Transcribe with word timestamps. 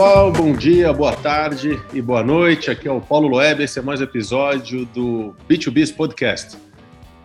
pessoal, 0.00 0.32
bom 0.32 0.54
dia, 0.54 0.90
boa 0.94 1.14
tarde 1.14 1.78
e 1.92 2.00
boa 2.00 2.22
noite. 2.22 2.70
Aqui 2.70 2.88
é 2.88 2.90
o 2.90 3.02
Paulo 3.02 3.28
Loeb, 3.28 3.62
esse 3.62 3.78
é 3.78 3.82
mais 3.82 4.00
um 4.00 4.04
episódio 4.04 4.86
do 4.86 5.34
B2Biz 5.46 5.94
Podcast. 5.94 6.56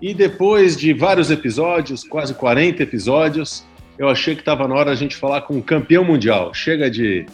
E 0.02 0.14
depois 0.14 0.76
de 0.76 0.92
vários 0.92 1.32
episódios, 1.32 2.04
quase 2.04 2.34
40 2.34 2.84
episódios, 2.84 3.64
eu 3.98 4.10
achei 4.10 4.36
que 4.36 4.42
estava 4.42 4.68
na 4.68 4.76
hora 4.76 4.92
a 4.92 4.96
gente 4.96 5.16
falar 5.16 5.44
com 5.44 5.54
um 5.54 5.62
campeão 5.62 6.04
mundial. 6.04 6.54
Chega 6.54 6.92
de, 6.92 7.26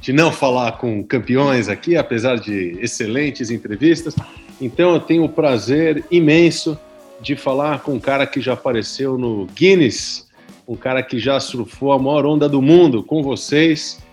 de 0.00 0.14
não 0.14 0.32
falar 0.32 0.78
com 0.78 1.04
campeões 1.04 1.68
aqui, 1.68 1.94
apesar 1.94 2.36
de 2.36 2.78
excelentes 2.80 3.50
entrevistas. 3.50 4.16
Então 4.58 4.94
eu 4.94 5.00
tenho 5.00 5.24
o 5.24 5.28
prazer 5.28 6.06
imenso 6.10 6.78
de 7.20 7.36
falar 7.36 7.80
com 7.80 7.92
um 7.92 8.00
cara 8.00 8.26
que 8.26 8.40
já 8.40 8.54
apareceu 8.54 9.18
no 9.18 9.44
Guinness, 9.54 10.26
um 10.66 10.74
cara 10.74 11.02
que 11.02 11.18
já 11.18 11.38
surfou 11.38 11.92
a 11.92 11.98
maior 11.98 12.24
onda 12.24 12.48
do 12.48 12.62
mundo 12.62 13.02
com 13.02 13.22
vocês, 13.22 14.05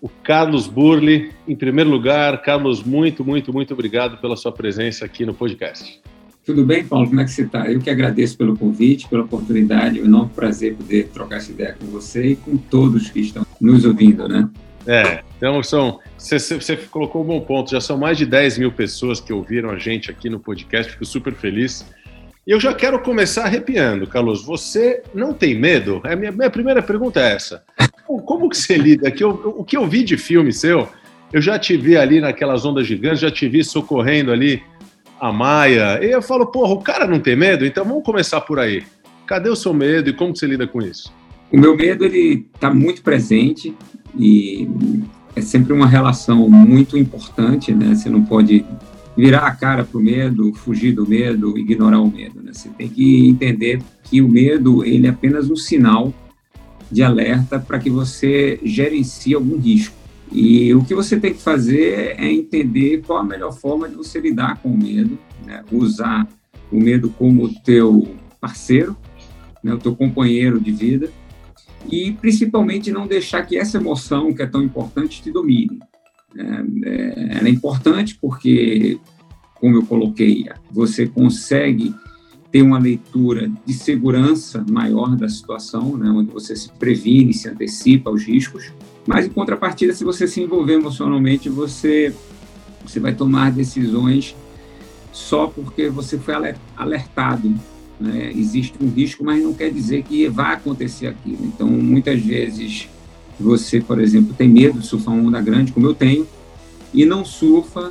o 0.00 0.08
Carlos 0.08 0.66
Burli. 0.66 1.30
Em 1.46 1.56
primeiro 1.56 1.90
lugar, 1.90 2.40
Carlos, 2.42 2.82
muito, 2.82 3.24
muito, 3.24 3.52
muito 3.52 3.74
obrigado 3.74 4.18
pela 4.18 4.36
sua 4.36 4.52
presença 4.52 5.04
aqui 5.04 5.24
no 5.24 5.34
podcast. 5.34 6.00
Tudo 6.44 6.64
bem, 6.64 6.82
Paulo? 6.82 7.08
Como 7.08 7.20
é 7.20 7.24
que 7.24 7.30
você 7.30 7.42
está? 7.42 7.70
Eu 7.70 7.78
que 7.78 7.90
agradeço 7.90 8.38
pelo 8.38 8.56
convite, 8.56 9.06
pela 9.08 9.22
oportunidade. 9.22 9.98
É 9.98 10.02
um 10.02 10.06
enorme 10.06 10.30
prazer 10.34 10.74
poder 10.74 11.08
trocar 11.08 11.36
essa 11.36 11.50
ideia 11.50 11.76
com 11.78 11.84
você 11.86 12.28
e 12.28 12.36
com 12.36 12.56
todos 12.56 13.10
que 13.10 13.20
estão 13.20 13.46
nos 13.60 13.84
ouvindo, 13.84 14.26
né? 14.26 14.48
É, 14.86 15.22
então 15.36 15.62
são. 15.62 16.00
Você, 16.16 16.38
você 16.38 16.74
colocou 16.76 17.22
um 17.22 17.26
bom 17.26 17.40
ponto. 17.42 17.70
Já 17.70 17.82
são 17.82 17.98
mais 17.98 18.16
de 18.16 18.24
10 18.24 18.56
mil 18.56 18.72
pessoas 18.72 19.20
que 19.20 19.30
ouviram 19.30 19.68
a 19.68 19.78
gente 19.78 20.10
aqui 20.10 20.30
no 20.30 20.40
podcast. 20.40 20.92
Fico 20.92 21.04
super 21.04 21.34
feliz. 21.34 21.84
E 22.46 22.50
eu 22.50 22.58
já 22.58 22.72
quero 22.72 22.98
começar 23.00 23.44
arrepiando, 23.44 24.06
Carlos. 24.06 24.42
Você 24.46 25.02
não 25.14 25.34
tem 25.34 25.54
medo? 25.54 26.00
A 26.02 26.16
minha, 26.16 26.32
minha 26.32 26.48
primeira 26.48 26.80
pergunta 26.80 27.20
é 27.20 27.34
essa. 27.34 27.62
Como 28.24 28.48
que 28.48 28.56
você 28.56 28.76
lida? 28.76 29.10
Que 29.10 29.22
eu, 29.22 29.54
o 29.56 29.64
que 29.64 29.76
eu 29.76 29.86
vi 29.86 30.02
de 30.02 30.16
filme 30.16 30.52
seu, 30.52 30.88
eu 31.32 31.42
já 31.42 31.58
te 31.58 31.76
vi 31.76 31.96
ali 31.96 32.20
naquelas 32.20 32.64
ondas 32.64 32.86
gigantes, 32.86 33.20
já 33.20 33.30
te 33.30 33.48
vi 33.48 33.62
socorrendo 33.62 34.32
ali 34.32 34.62
a 35.20 35.32
Maia. 35.32 36.02
E 36.02 36.10
eu 36.10 36.22
falo, 36.22 36.46
porra, 36.46 36.72
o 36.72 36.80
cara 36.80 37.06
não 37.06 37.20
tem 37.20 37.36
medo? 37.36 37.66
Então 37.66 37.84
vamos 37.84 38.04
começar 38.04 38.40
por 38.40 38.58
aí. 38.58 38.82
Cadê 39.26 39.50
o 39.50 39.56
seu 39.56 39.74
medo 39.74 40.08
e 40.08 40.12
como 40.12 40.34
você 40.34 40.46
lida 40.46 40.66
com 40.66 40.80
isso? 40.80 41.12
O 41.52 41.58
meu 41.58 41.76
medo, 41.76 42.04
ele 42.04 42.46
está 42.54 42.72
muito 42.72 43.02
presente 43.02 43.74
e 44.18 44.68
é 45.36 45.40
sempre 45.40 45.72
uma 45.72 45.86
relação 45.86 46.48
muito 46.48 46.96
importante, 46.96 47.72
né? 47.72 47.94
Você 47.94 48.08
não 48.08 48.22
pode 48.22 48.64
virar 49.16 49.46
a 49.46 49.54
cara 49.54 49.84
para 49.84 49.98
o 49.98 50.02
medo, 50.02 50.52
fugir 50.54 50.92
do 50.92 51.06
medo, 51.06 51.58
ignorar 51.58 52.00
o 52.00 52.10
medo, 52.10 52.40
né? 52.42 52.52
Você 52.52 52.68
tem 52.70 52.88
que 52.88 53.28
entender 53.28 53.82
que 54.04 54.22
o 54.22 54.28
medo, 54.28 54.84
ele 54.84 55.06
é 55.06 55.10
apenas 55.10 55.50
um 55.50 55.56
sinal 55.56 56.12
de 56.90 57.02
alerta 57.02 57.58
para 57.58 57.78
que 57.78 57.90
você 57.90 58.58
gerencie 58.62 59.34
algum 59.34 59.58
risco. 59.58 59.94
E 60.30 60.74
o 60.74 60.84
que 60.84 60.94
você 60.94 61.18
tem 61.18 61.32
que 61.32 61.40
fazer 61.40 62.14
é 62.18 62.30
entender 62.30 63.02
qual 63.06 63.20
a 63.20 63.24
melhor 63.24 63.52
forma 63.52 63.88
de 63.88 63.94
você 63.94 64.20
lidar 64.20 64.60
com 64.62 64.70
o 64.70 64.78
medo, 64.78 65.18
né? 65.46 65.64
usar 65.72 66.28
o 66.70 66.78
medo 66.78 67.08
como 67.10 67.52
teu 67.62 68.14
parceiro, 68.40 68.96
né? 69.62 69.72
o 69.72 69.78
teu 69.78 69.96
companheiro 69.96 70.60
de 70.60 70.70
vida, 70.70 71.10
e 71.90 72.12
principalmente 72.12 72.90
não 72.90 73.06
deixar 73.06 73.42
que 73.42 73.56
essa 73.56 73.78
emoção 73.78 74.34
que 74.34 74.42
é 74.42 74.46
tão 74.46 74.62
importante 74.62 75.22
te 75.22 75.30
domine. 75.30 75.78
É, 76.36 76.42
é, 76.84 77.38
ela 77.38 77.48
é 77.48 77.50
importante 77.50 78.18
porque, 78.20 78.98
como 79.54 79.76
eu 79.76 79.86
coloquei, 79.86 80.46
você 80.70 81.06
consegue 81.06 81.94
ter 82.50 82.62
uma 82.62 82.78
leitura 82.78 83.50
de 83.66 83.74
segurança 83.74 84.64
maior 84.70 85.14
da 85.16 85.28
situação, 85.28 85.96
né? 85.96 86.10
onde 86.10 86.30
você 86.30 86.56
se 86.56 86.70
previne, 86.70 87.34
se 87.34 87.48
antecipa 87.48 88.10
aos 88.10 88.24
riscos, 88.24 88.72
mas, 89.08 89.24
em 89.24 89.30
contrapartida, 89.30 89.94
se 89.94 90.04
você 90.04 90.28
se 90.28 90.42
envolver 90.42 90.74
emocionalmente, 90.74 91.48
você, 91.48 92.14
você 92.84 93.00
vai 93.00 93.14
tomar 93.14 93.50
decisões 93.50 94.36
só 95.10 95.46
porque 95.46 95.88
você 95.88 96.18
foi 96.18 96.34
alertado. 96.76 97.54
Né? 97.98 98.30
Existe 98.36 98.74
um 98.78 98.90
risco, 98.90 99.24
mas 99.24 99.42
não 99.42 99.54
quer 99.54 99.72
dizer 99.72 100.02
que 100.02 100.28
vai 100.28 100.54
acontecer 100.54 101.06
aquilo. 101.06 101.42
Então, 101.42 101.66
muitas 101.66 102.20
vezes, 102.20 102.86
você, 103.40 103.80
por 103.80 103.98
exemplo, 103.98 104.34
tem 104.34 104.46
medo 104.46 104.78
de 104.78 104.86
surfar 104.86 105.14
uma 105.14 105.26
onda 105.26 105.40
grande, 105.40 105.72
como 105.72 105.86
eu 105.86 105.94
tenho, 105.94 106.28
e 106.92 107.06
não 107.06 107.24
surfa 107.24 107.90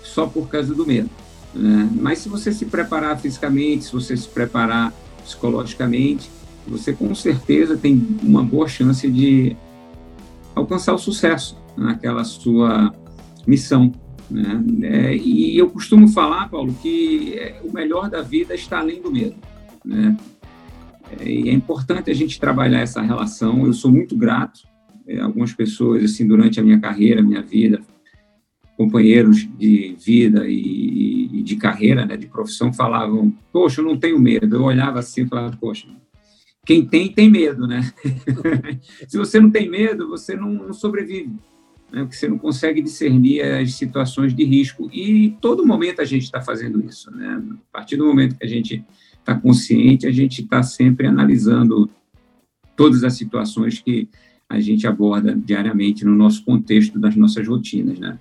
só 0.00 0.28
por 0.28 0.48
causa 0.48 0.72
do 0.72 0.86
medo. 0.86 1.10
Né? 1.56 1.88
Mas 1.94 2.18
se 2.18 2.28
você 2.28 2.52
se 2.52 2.66
preparar 2.66 3.18
fisicamente, 3.18 3.84
se 3.84 3.92
você 3.92 4.16
se 4.16 4.28
preparar 4.28 4.92
psicologicamente, 5.24 6.30
você 6.66 6.92
com 6.92 7.14
certeza 7.14 7.76
tem 7.76 8.18
uma 8.22 8.42
boa 8.42 8.68
chance 8.68 9.08
de 9.10 9.56
alcançar 10.54 10.94
o 10.94 10.98
sucesso 10.98 11.56
naquela 11.76 12.24
sua 12.24 12.92
missão. 13.46 13.92
Né? 14.30 14.64
É, 14.82 15.16
e 15.16 15.56
eu 15.56 15.70
costumo 15.70 16.08
falar, 16.08 16.48
Paulo, 16.48 16.74
que 16.82 17.34
é, 17.34 17.60
o 17.64 17.72
melhor 17.72 18.10
da 18.10 18.22
vida 18.22 18.54
está 18.54 18.80
além 18.80 19.00
do 19.00 19.10
medo. 19.10 19.36
Né? 19.84 20.16
É, 21.20 21.28
e 21.28 21.48
é 21.48 21.52
importante 21.52 22.10
a 22.10 22.14
gente 22.14 22.40
trabalhar 22.40 22.80
essa 22.80 23.00
relação. 23.00 23.64
Eu 23.64 23.72
sou 23.72 23.90
muito 23.90 24.16
grato. 24.16 24.60
É, 25.06 25.20
algumas 25.20 25.52
pessoas, 25.52 26.02
assim, 26.02 26.26
durante 26.26 26.58
a 26.58 26.62
minha 26.62 26.80
carreira, 26.80 27.22
minha 27.22 27.42
vida, 27.42 27.80
companheiros 28.76 29.48
de 29.58 29.96
vida 29.98 30.46
e, 30.46 31.30
e 31.32 31.42
de 31.42 31.56
carreira, 31.56 32.04
né, 32.04 32.16
de 32.16 32.26
profissão, 32.26 32.72
falavam: 32.72 33.32
Poxa, 33.52 33.80
eu 33.80 33.84
não 33.84 33.96
tenho 33.96 34.18
medo. 34.18 34.56
Eu 34.56 34.62
olhava 34.62 34.98
assim 34.98 35.22
e 35.22 35.28
falava: 35.28 35.56
Poxa, 35.56 35.88
quem 36.64 36.84
tem, 36.84 37.12
tem 37.12 37.30
medo, 37.30 37.66
né? 37.66 37.92
Se 39.08 39.16
você 39.16 39.40
não 39.40 39.50
tem 39.50 39.68
medo, 39.68 40.08
você 40.08 40.36
não, 40.36 40.52
não 40.52 40.72
sobrevive, 40.72 41.30
né? 41.92 42.02
porque 42.02 42.16
você 42.16 42.28
não 42.28 42.38
consegue 42.38 42.82
discernir 42.82 43.42
as 43.42 43.74
situações 43.74 44.34
de 44.34 44.44
risco. 44.44 44.90
E 44.92 45.36
todo 45.40 45.66
momento 45.66 46.02
a 46.02 46.04
gente 46.04 46.24
está 46.24 46.40
fazendo 46.40 46.84
isso, 46.84 47.10
né? 47.10 47.42
A 47.70 47.78
partir 47.78 47.96
do 47.96 48.04
momento 48.04 48.36
que 48.36 48.44
a 48.44 48.48
gente 48.48 48.84
está 49.18 49.34
consciente, 49.34 50.06
a 50.06 50.12
gente 50.12 50.42
está 50.42 50.62
sempre 50.62 51.06
analisando 51.06 51.88
todas 52.76 53.02
as 53.04 53.14
situações 53.14 53.80
que 53.80 54.08
a 54.48 54.60
gente 54.60 54.86
aborda 54.86 55.34
diariamente 55.34 56.04
no 56.04 56.14
nosso 56.14 56.44
contexto 56.44 56.98
das 56.98 57.16
nossas 57.16 57.46
rotinas, 57.46 57.98
né? 57.98 58.18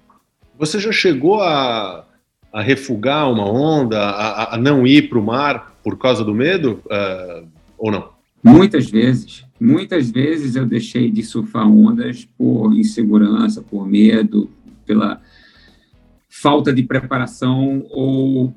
Você 0.57 0.79
já 0.79 0.91
chegou 0.91 1.41
a, 1.41 2.05
a 2.51 2.61
refugar 2.61 3.31
uma 3.31 3.49
onda, 3.49 3.99
a, 3.99 4.55
a 4.55 4.57
não 4.57 4.87
ir 4.87 5.09
para 5.09 5.19
o 5.19 5.25
mar 5.25 5.75
por 5.83 5.97
causa 5.97 6.23
do 6.23 6.33
medo, 6.33 6.81
uh, 6.85 7.47
ou 7.77 7.91
não? 7.91 8.09
Muitas 8.43 8.89
vezes, 8.89 9.43
muitas 9.59 10.09
vezes 10.09 10.55
eu 10.55 10.65
deixei 10.65 11.09
de 11.09 11.23
surfar 11.23 11.67
ondas 11.67 12.25
por 12.37 12.73
insegurança, 12.73 13.61
por 13.61 13.87
medo, 13.87 14.49
pela 14.85 15.19
falta 16.29 16.71
de 16.71 16.83
preparação 16.83 17.85
ou 17.89 18.53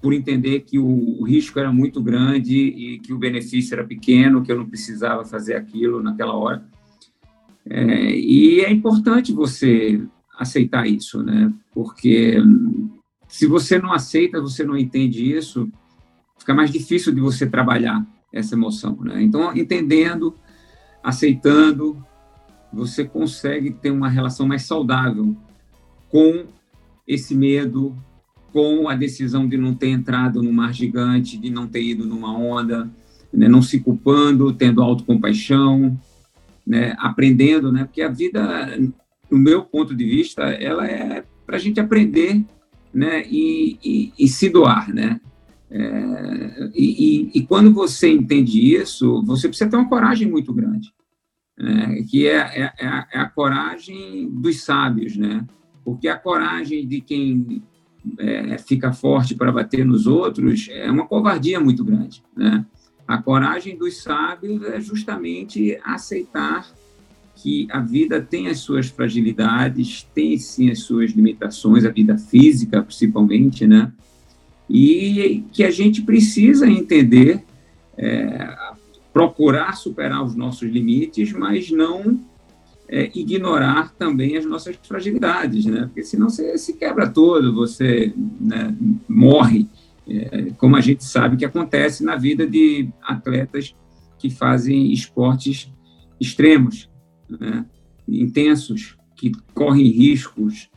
por 0.00 0.12
entender 0.12 0.60
que 0.60 0.78
o, 0.78 1.24
risco 1.24 1.58
era 1.58 1.72
muito 1.72 2.00
grande 2.00 2.56
e 2.56 2.98
que 3.00 3.12
o 3.12 3.18
benefício 3.18 3.74
era 3.74 3.84
pequeno, 3.84 4.42
que 4.42 4.52
eu 4.52 4.56
não 4.56 4.66
precisava 4.66 5.24
fazer 5.24 5.54
aquilo 5.54 6.02
naquela 6.02 6.34
hora. 6.34 6.64
É, 7.68 8.14
e 8.14 8.60
é 8.60 8.70
importante 8.70 9.32
você 9.32 10.00
aceitar 10.38 10.86
isso, 10.86 11.22
né? 11.22 11.52
Porque 11.72 12.36
se 13.28 13.46
você 13.46 13.78
não 13.78 13.92
aceita, 13.92 14.40
você 14.40 14.64
não 14.64 14.76
entende 14.76 15.32
isso, 15.32 15.68
fica 16.38 16.54
mais 16.54 16.70
difícil 16.70 17.14
de 17.14 17.20
você 17.20 17.46
trabalhar 17.46 18.06
essa 18.32 18.54
emoção. 18.54 18.96
Né? 19.00 19.22
Então, 19.22 19.56
entendendo, 19.56 20.34
aceitando, 21.02 22.02
você 22.72 23.04
consegue 23.04 23.70
ter 23.70 23.90
uma 23.90 24.08
relação 24.08 24.46
mais 24.46 24.62
saudável 24.62 25.36
com 26.10 26.46
esse 27.06 27.34
medo, 27.34 27.96
com 28.52 28.88
a 28.88 28.94
decisão 28.94 29.48
de 29.48 29.56
não 29.56 29.74
ter 29.74 29.88
entrado 29.88 30.42
no 30.42 30.52
mar 30.52 30.72
gigante, 30.72 31.38
de 31.38 31.50
não 31.50 31.66
ter 31.66 31.82
ido 31.82 32.04
numa 32.04 32.36
onda, 32.36 32.90
né? 33.32 33.48
não 33.48 33.62
se 33.62 33.80
culpando, 33.80 34.52
tendo 34.52 34.82
autocompaixão, 34.82 35.98
né? 36.66 36.94
aprendendo, 36.98 37.72
né? 37.72 37.84
porque 37.84 38.02
a 38.02 38.08
vida, 38.08 38.78
no 39.30 39.38
meu 39.38 39.64
ponto 39.64 39.94
de 39.94 40.04
vista, 40.04 40.42
ela 40.42 40.86
é 40.86 41.24
para 41.44 41.56
a 41.56 41.58
gente 41.58 41.78
aprender 41.78 42.44
né? 42.96 43.22
E, 43.28 43.78
e, 43.84 44.12
e 44.18 44.26
se 44.26 44.48
doar, 44.48 44.92
né? 44.92 45.20
É, 45.70 46.70
e, 46.74 47.30
e, 47.34 47.42
quando 47.42 47.70
você 47.70 48.08
entende 48.08 48.74
isso, 48.74 49.22
você 49.24 49.48
precisa 49.48 49.68
ter 49.68 49.76
uma 49.76 49.88
coragem 49.88 50.30
muito 50.30 50.50
grande, 50.54 50.94
né? 51.58 52.02
que 52.08 52.26
é, 52.26 52.36
é, 52.36 52.72
é, 52.78 52.86
a, 52.86 53.08
é, 53.12 53.18
a, 53.18 53.28
coragem 53.28 54.30
dos 54.30 54.62
sábios, 54.62 55.14
né? 55.14 55.44
Porque 55.84 56.08
a 56.08 56.16
coragem 56.16 56.86
de 56.86 57.02
quem 57.02 57.62
é, 58.18 58.56
fica 58.58 58.94
forte 58.94 59.34
para 59.34 59.52
bater 59.52 59.84
nos 59.84 60.06
outros 60.06 60.68
é 60.70 60.90
uma 60.90 61.06
covardia 61.06 61.60
muito 61.60 61.84
grande, 61.84 62.22
né? 62.34 62.64
A 63.06 63.20
coragem 63.20 63.76
dos 63.76 64.02
sábios 64.02 64.62
é 64.62 64.80
justamente 64.80 65.78
aceitar 65.84 66.66
que 67.36 67.68
a 67.70 67.80
vida 67.80 68.20
tem 68.20 68.48
as 68.48 68.58
suas 68.58 68.88
fragilidades, 68.88 70.08
tem 70.14 70.36
sim 70.38 70.70
as 70.70 70.80
suas 70.80 71.10
limitações, 71.12 71.84
a 71.84 71.90
vida 71.90 72.16
física 72.18 72.82
principalmente, 72.82 73.66
né? 73.66 73.92
e 74.68 75.44
que 75.52 75.64
a 75.64 75.70
gente 75.70 76.02
precisa 76.02 76.68
entender, 76.68 77.44
é, 77.96 78.56
procurar 79.12 79.76
superar 79.76 80.24
os 80.24 80.34
nossos 80.34 80.68
limites, 80.68 81.32
mas 81.32 81.70
não 81.70 82.20
é, 82.88 83.10
ignorar 83.14 83.92
também 83.94 84.36
as 84.36 84.44
nossas 84.44 84.76
fragilidades, 84.82 85.64
né? 85.64 85.86
Porque 85.86 86.02
senão 86.02 86.28
você 86.28 86.58
se 86.58 86.74
quebra 86.74 87.08
todo, 87.08 87.54
você 87.54 88.12
né, 88.40 88.76
morre, 89.08 89.66
é, 90.08 90.50
como 90.58 90.76
a 90.76 90.80
gente 90.80 91.04
sabe 91.04 91.36
que 91.36 91.44
acontece 91.44 92.04
na 92.04 92.16
vida 92.16 92.46
de 92.46 92.88
atletas 93.02 93.74
que 94.18 94.30
fazem 94.30 94.92
esportes 94.92 95.72
extremos, 96.20 96.88
né? 97.28 97.64
intensos, 98.08 98.96
que 99.14 99.32
correm 99.54 99.86
riscos 99.86 100.68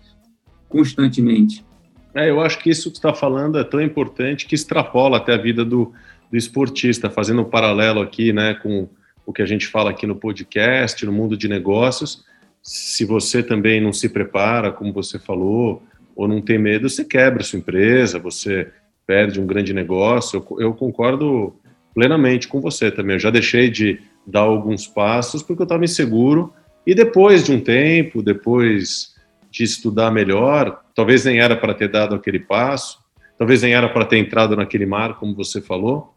constantemente. 0.68 1.66
É, 2.13 2.30
eu 2.30 2.40
acho 2.40 2.60
que 2.60 2.69
isso 2.69 2.90
que 2.90 2.98
está 2.98 3.13
falando 3.13 3.60
é 3.60 3.63
tão 3.63 3.81
importante 3.81 4.46
que 4.46 4.56
extrapola 4.56 5.18
até 5.18 5.34
a 5.34 5.38
vida 5.38 5.63
do, 5.63 5.94
do 6.31 6.38
esportista, 6.38 7.10
fazendo 7.10 7.42
um 7.42 7.50
paralelo 7.50 8.01
aqui 8.01 8.34
né, 8.34 8.56
com 8.56 8.90
o 9.25 9.34
que 9.34 9.42
a 9.42 9.46
gente 9.46 9.68
fala 9.68 9.92
aqui 9.92 10.07
no 10.07 10.16
podcast, 10.16 11.06
no 11.06 11.12
mundo 11.12 11.38
de 11.38 11.48
negócios. 11.48 12.25
Se 12.63 13.06
você 13.06 13.44
também 13.44 13.80
não 13.80 13.94
se 13.94 14.10
prepara, 14.10 14.72
como 14.72 14.92
você 14.92 15.19
falou, 15.19 15.84
ou 16.16 16.28
não 16.28 16.42
tem 16.42 16.57
medo, 16.57 16.90
você 16.90 17.06
quebra 17.06 17.44
sua 17.44 17.60
empresa, 17.60 18.18
você 18.18 18.72
perde 19.06 19.40
um 19.40 19.45
grande 19.45 19.74
negócio. 19.74 20.45
Eu, 20.52 20.62
eu 20.62 20.74
concordo 20.74 21.56
plenamente 21.94 22.48
com 22.48 22.60
você 22.60 22.92
também. 22.92 23.16
Eu 23.16 23.19
já 23.19 23.30
deixei 23.30 23.69
de 23.69 24.02
dar 24.25 24.42
alguns 24.42 24.88
passos 24.88 25.42
porque 25.42 25.62
eu 25.62 25.66
estava 25.66 25.83
inseguro. 25.83 26.54
E 26.86 26.94
depois 26.95 27.44
de 27.44 27.51
um 27.51 27.60
tempo, 27.60 28.21
depois 28.21 29.16
de 29.51 29.63
estudar 29.63 30.12
melhor, 30.12 30.83
talvez 30.95 31.25
nem 31.25 31.39
era 31.39 31.56
para 31.56 31.74
ter 31.74 31.89
dado 31.89 32.16
aquele 32.16 32.39
passo, 32.39 33.00
talvez 33.38 33.62
nem 33.62 33.74
era 33.74 33.89
para 33.89 34.06
ter 34.06 34.18
entrado 34.18 34.56
naquele 34.56 34.86
mar, 34.86 35.16
como 35.18 35.36
você 35.36 35.62
falou. 35.62 36.13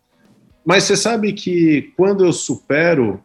Mas 0.64 0.84
você 0.84 0.96
sabe 0.96 1.32
que 1.32 1.93
quando 1.96 2.25
eu 2.25 2.32
supero 2.32 3.20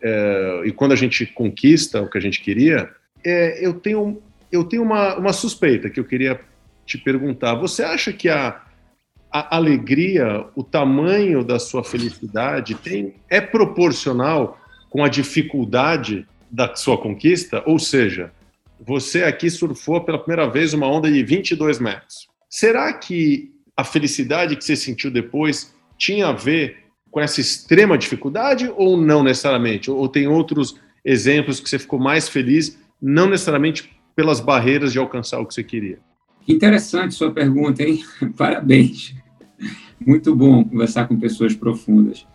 é, 0.00 0.62
e 0.64 0.72
quando 0.72 0.92
a 0.92 0.96
gente 0.96 1.26
conquista 1.26 2.00
o 2.00 2.08
que 2.08 2.18
a 2.18 2.20
gente 2.20 2.40
queria, 2.40 2.90
é, 3.24 3.64
eu 3.64 3.74
tenho, 3.74 4.22
eu 4.50 4.64
tenho 4.64 4.82
uma, 4.82 5.16
uma 5.16 5.32
suspeita 5.32 5.90
que 5.90 5.98
eu 5.98 6.04
queria 6.04 6.40
te 6.86 6.96
perguntar. 6.98 7.54
Você 7.56 7.82
acha 7.82 8.12
que 8.12 8.28
a, 8.28 8.62
a 9.30 9.56
alegria, 9.56 10.46
o 10.56 10.62
tamanho 10.62 11.44
da 11.44 11.58
sua 11.58 11.84
felicidade 11.84 12.74
tem, 12.74 13.14
é 13.28 13.40
proporcional 13.40 14.58
com 14.88 15.04
a 15.04 15.08
dificuldade 15.08 16.26
da 16.50 16.74
sua 16.74 16.96
conquista? 16.96 17.62
Ou 17.66 17.78
seja, 17.78 18.32
você 18.80 19.24
aqui 19.24 19.50
surfou 19.50 20.00
pela 20.02 20.18
primeira 20.18 20.48
vez 20.48 20.72
uma 20.72 20.86
onda 20.86 21.10
de 21.10 21.22
22 21.22 21.78
metros. 21.78 22.28
Será 22.48 22.92
que 22.92 23.52
a 23.76 23.84
felicidade 23.84 24.56
que 24.56 24.64
você 24.64 24.76
sentiu 24.76 25.10
depois 25.10 25.74
tinha 25.98 26.28
a 26.28 26.32
ver 26.32 26.84
com 27.10 27.20
essa 27.20 27.40
extrema 27.40 27.98
dificuldade 27.98 28.72
ou 28.76 28.96
não 28.96 29.22
necessariamente? 29.22 29.90
Ou 29.90 30.08
tem 30.08 30.26
outros 30.26 30.76
exemplos 31.04 31.60
que 31.60 31.68
você 31.68 31.78
ficou 31.78 31.98
mais 31.98 32.28
feliz, 32.28 32.78
não 33.00 33.28
necessariamente 33.28 33.92
pelas 34.16 34.40
barreiras 34.40 34.92
de 34.92 34.98
alcançar 34.98 35.38
o 35.38 35.46
que 35.46 35.54
você 35.54 35.62
queria? 35.62 35.98
Interessante 36.48 37.14
sua 37.14 37.30
pergunta, 37.30 37.82
hein? 37.82 38.02
Parabéns. 38.36 39.14
Muito 40.04 40.34
bom 40.34 40.64
conversar 40.64 41.06
com 41.06 41.20
pessoas 41.20 41.54
profundas. 41.54 42.26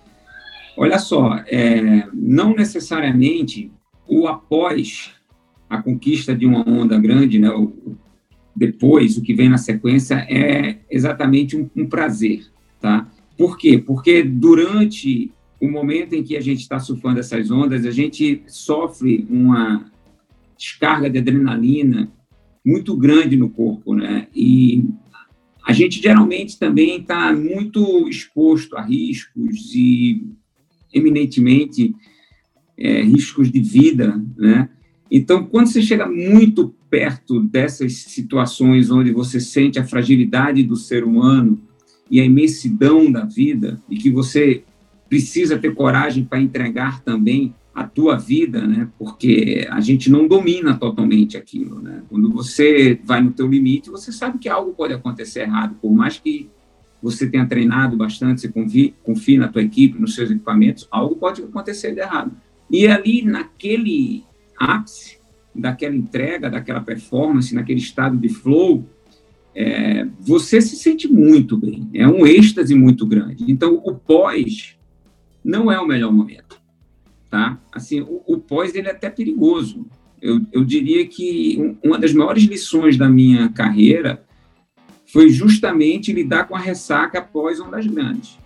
Olha 0.77 0.99
só, 0.99 1.37
é, 1.47 2.07
não 2.13 2.53
necessariamente 2.55 3.71
o 4.07 4.27
após 4.27 5.11
a 5.67 5.81
conquista 5.81 6.35
de 6.35 6.45
uma 6.45 6.67
onda 6.67 6.99
grande, 6.99 7.39
né, 7.39 7.49
o, 7.49 7.97
depois, 8.55 9.17
o 9.17 9.21
que 9.23 9.33
vem 9.33 9.49
na 9.49 9.57
sequência, 9.57 10.15
é 10.29 10.77
exatamente 10.91 11.57
um, 11.57 11.67
um 11.75 11.87
prazer, 11.87 12.45
tá? 12.79 13.07
Por 13.35 13.57
quê? 13.57 13.79
Porque 13.79 14.21
durante 14.21 15.31
o 15.59 15.67
momento 15.67 16.13
em 16.13 16.21
que 16.21 16.37
a 16.37 16.41
gente 16.41 16.59
está 16.59 16.77
surfando 16.77 17.19
essas 17.19 17.49
ondas, 17.49 17.85
a 17.85 17.91
gente 17.91 18.43
sofre 18.45 19.25
uma 19.27 19.91
descarga 20.55 21.09
de 21.09 21.17
adrenalina 21.17 22.11
muito 22.65 22.95
grande 22.95 23.35
no 23.35 23.49
corpo, 23.49 23.95
né? 23.95 24.27
E 24.35 24.85
a 25.65 25.73
gente 25.73 26.01
geralmente 26.01 26.57
também 26.57 26.99
está 26.99 27.33
muito 27.33 28.07
exposto 28.07 28.75
a 28.75 28.81
riscos 28.81 29.73
e 29.73 30.27
eminentemente 30.93 31.95
é, 32.77 33.01
riscos 33.01 33.51
de 33.51 33.59
vida, 33.59 34.21
né? 34.37 34.69
Então, 35.09 35.45
quando 35.45 35.67
você 35.67 35.81
chega 35.81 36.07
muito 36.09 36.73
perto 36.89 37.39
dessas 37.39 37.93
situações 37.93 38.89
onde 38.89 39.11
você 39.11 39.39
sente 39.39 39.79
a 39.79 39.83
fragilidade 39.83 40.63
do 40.63 40.75
ser 40.75 41.03
humano 41.03 41.61
e 42.09 42.19
a 42.19 42.25
imensidão 42.25 43.11
da 43.11 43.25
vida 43.25 43.81
e 43.89 43.95
que 43.95 44.09
você 44.09 44.63
precisa 45.07 45.57
ter 45.57 45.75
coragem 45.75 46.23
para 46.23 46.41
entregar 46.41 47.03
também 47.03 47.53
a 47.73 47.85
tua 47.85 48.17
vida, 48.17 48.65
né? 48.65 48.89
Porque 48.97 49.67
a 49.69 49.81
gente 49.81 50.09
não 50.09 50.27
domina 50.27 50.75
totalmente 50.75 51.37
aquilo, 51.37 51.81
né? 51.81 52.03
Quando 52.09 52.31
você 52.31 52.99
vai 53.03 53.21
no 53.21 53.31
teu 53.31 53.47
limite, 53.47 53.89
você 53.89 54.11
sabe 54.11 54.37
que 54.37 54.47
algo 54.47 54.73
pode 54.73 54.93
acontecer 54.93 55.41
errado, 55.41 55.75
por 55.81 55.91
mais 55.91 56.19
que 56.19 56.49
você 57.01 57.29
tenha 57.29 57.45
treinado 57.45 57.97
bastante, 57.97 58.41
você 58.41 58.47
confie, 58.47 58.93
confie 59.03 59.37
na 59.37 59.47
tua 59.47 59.61
equipe, 59.61 59.99
nos 59.99 60.15
seus 60.15 60.31
equipamentos, 60.31 60.87
algo 60.89 61.15
pode 61.15 61.41
acontecer 61.41 61.93
de 61.93 61.99
errado. 61.99 62.31
E 62.71 62.87
ali 62.87 63.23
naquele 63.23 64.23
ápice 64.57 65.23
daquela 65.53 65.95
entrega, 65.95 66.49
daquela 66.49 66.81
performance, 66.81 67.53
naquele 67.53 67.79
estado 67.79 68.17
de 68.17 68.29
flow, 68.29 68.87
é, 69.55 70.07
você 70.19 70.59
se 70.59 70.75
sente 70.75 71.07
muito 71.07 71.57
bem. 71.57 71.89
É 71.93 72.07
um 72.07 72.25
êxtase 72.25 72.73
muito 72.73 73.05
grande. 73.05 73.45
Então, 73.47 73.81
o 73.83 73.93
pós 73.93 74.75
não 75.43 75.71
é 75.71 75.79
o 75.79 75.87
melhor 75.87 76.11
momento, 76.11 76.59
tá? 77.33 77.57
Assim, 77.71 77.99
o, 78.01 78.21
o 78.27 78.37
pós 78.37 78.75
ele 78.75 78.87
é 78.87 78.91
até 78.91 79.09
perigoso. 79.09 79.87
Eu, 80.21 80.39
eu 80.51 80.63
diria 80.63 81.03
que 81.07 81.75
uma 81.83 81.97
das 81.97 82.13
maiores 82.13 82.43
lições 82.43 82.95
da 82.95 83.09
minha 83.09 83.49
carreira 83.49 84.23
foi 85.11 85.29
justamente 85.29 86.13
lidar 86.13 86.47
com 86.47 86.55
a 86.55 86.59
ressaca 86.59 87.17
após 87.17 87.59
ondas 87.59 87.87
grandes. 87.87 88.37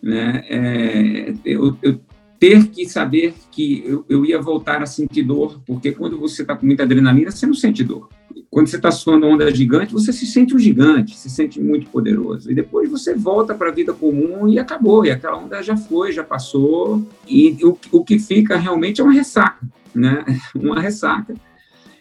Né? 0.00 0.44
É, 0.48 1.34
eu, 1.44 1.76
eu 1.82 2.00
ter 2.40 2.68
que 2.68 2.88
saber 2.88 3.34
que 3.50 3.84
eu, 3.86 4.02
eu, 4.08 4.24
ia 4.24 4.40
voltar 4.40 4.82
a 4.82 4.86
sentir 4.86 5.22
dor, 5.22 5.60
porque 5.66 5.92
quando 5.92 6.18
você 6.18 6.40
está 6.40 6.56
com 6.56 6.64
muita 6.64 6.84
adrenalina, 6.84 7.30
você 7.30 7.46
não 7.46 7.52
sente 7.52 7.84
dor. 7.84 8.08
Quando 8.50 8.66
você 8.66 8.76
está 8.76 8.90
suando 8.90 9.26
onda 9.26 9.54
gigante, 9.54 9.92
você 9.92 10.10
se 10.10 10.24
sente 10.24 10.54
um 10.54 10.58
gigante, 10.58 11.14
se 11.14 11.28
sente 11.28 11.60
muito 11.60 11.90
poderoso. 11.90 12.50
E 12.50 12.54
depois 12.54 12.90
você 12.90 13.14
volta 13.14 13.54
para 13.54 13.68
a 13.68 13.72
vida 13.72 13.92
comum 13.92 14.48
e 14.48 14.58
acabou. 14.58 15.04
E 15.04 15.10
aquela 15.10 15.36
onda 15.36 15.62
já 15.62 15.76
foi, 15.76 16.12
já 16.12 16.24
passou. 16.24 17.06
E 17.28 17.58
o, 17.62 17.78
o 17.92 18.02
que 18.02 18.18
fica 18.18 18.56
realmente 18.56 19.02
é 19.02 19.04
uma 19.04 19.12
ressaca, 19.12 19.68
né? 19.94 20.24
Uma 20.56 20.80
ressaca. 20.80 21.34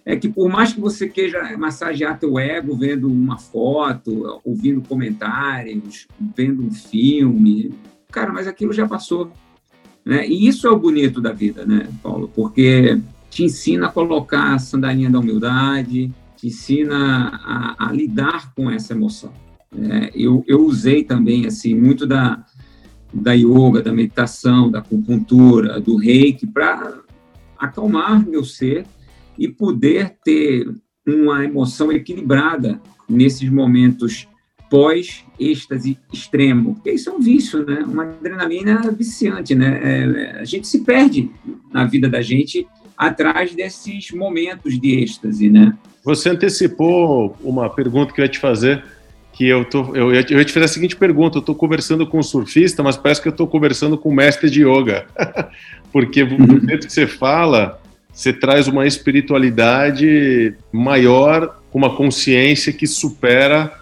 É 0.05 0.15
que 0.15 0.29
por 0.29 0.49
mais 0.49 0.73
que 0.73 0.79
você 0.79 1.07
queira 1.09 1.55
massagear 1.57 2.17
teu 2.17 2.39
ego 2.39 2.75
vendo 2.75 3.11
uma 3.11 3.37
foto, 3.37 4.41
ouvindo 4.43 4.81
comentários, 4.81 6.07
vendo 6.35 6.63
um 6.63 6.71
filme, 6.71 7.73
cara, 8.09 8.31
mas 8.31 8.47
aquilo 8.47 8.73
já 8.73 8.87
passou 8.87 9.31
né? 10.05 10.27
E 10.27 10.47
isso 10.47 10.67
é 10.67 10.71
o 10.71 10.79
bonito 10.79 11.21
da 11.21 11.31
vida, 11.31 11.65
né, 11.65 11.87
Paulo? 12.01 12.29
Porque 12.33 12.99
te 13.29 13.43
ensina 13.43 13.87
a 13.87 13.91
colocar 13.91 14.53
a 14.53 14.59
sandalinha 14.59 15.09
da 15.09 15.19
humildade, 15.19 16.11
te 16.35 16.47
ensina 16.47 17.39
a, 17.43 17.87
a 17.87 17.91
lidar 17.91 18.53
com 18.55 18.69
essa 18.69 18.93
emoção. 18.93 19.31
É, 19.77 20.11
eu, 20.15 20.43
eu 20.47 20.65
usei 20.65 21.03
também 21.03 21.45
assim 21.45 21.75
muito 21.75 22.07
da, 22.07 22.43
da 23.13 23.33
yoga, 23.33 23.81
da 23.81 23.93
meditação, 23.93 24.71
da 24.71 24.79
acupuntura, 24.79 25.79
do 25.79 25.95
reiki 25.95 26.47
para 26.47 26.99
acalmar 27.57 28.25
meu 28.25 28.43
ser 28.43 28.85
e 29.37 29.47
poder 29.47 30.17
ter 30.23 30.67
uma 31.05 31.43
emoção 31.43 31.91
equilibrada 31.91 32.81
nesses 33.07 33.49
momentos 33.49 34.27
pós-êxtase 34.69 35.97
extremo, 36.13 36.75
porque 36.75 36.91
isso 36.91 37.09
é 37.09 37.13
um 37.13 37.19
vício, 37.19 37.65
né? 37.65 37.83
Uma 37.85 38.03
adrenalina 38.03 38.91
viciante, 38.91 39.55
né? 39.55 39.79
É, 39.83 40.39
a 40.39 40.45
gente 40.45 40.67
se 40.67 40.81
perde 40.81 41.29
na 41.73 41.85
vida 41.85 42.07
da 42.07 42.21
gente 42.21 42.67
atrás 42.97 43.55
desses 43.55 44.11
momentos 44.11 44.79
de 44.79 44.99
êxtase, 44.99 45.49
né? 45.49 45.73
Você 46.03 46.29
antecipou 46.29 47.35
uma 47.41 47.69
pergunta 47.69 48.13
que 48.13 48.21
eu 48.21 48.25
ia 48.25 48.29
te 48.29 48.39
fazer, 48.39 48.83
que 49.33 49.47
eu, 49.47 49.63
tô, 49.65 49.95
eu, 49.95 50.13
eu 50.13 50.37
ia 50.37 50.45
te 50.45 50.51
fazer 50.51 50.65
a 50.65 50.67
seguinte 50.67 50.95
pergunta, 50.95 51.37
eu 51.37 51.41
estou 51.41 51.55
conversando 51.55 52.05
com 52.05 52.19
um 52.19 52.23
surfista, 52.23 52.83
mas 52.83 52.97
parece 52.97 53.21
que 53.21 53.27
eu 53.27 53.31
estou 53.31 53.47
conversando 53.47 53.97
com 53.97 54.09
um 54.09 54.13
mestre 54.13 54.49
de 54.49 54.63
yoga, 54.63 55.05
porque 55.91 56.23
uhum. 56.23 56.45
do 56.45 56.67
jeito 56.67 56.87
que 56.87 56.93
você 56.93 57.07
fala, 57.07 57.81
você 58.11 58.33
traz 58.33 58.67
uma 58.67 58.85
espiritualidade 58.85 60.53
maior, 60.71 61.57
com 61.71 61.77
uma 61.77 61.95
consciência 61.95 62.73
que 62.73 62.85
supera 62.85 63.78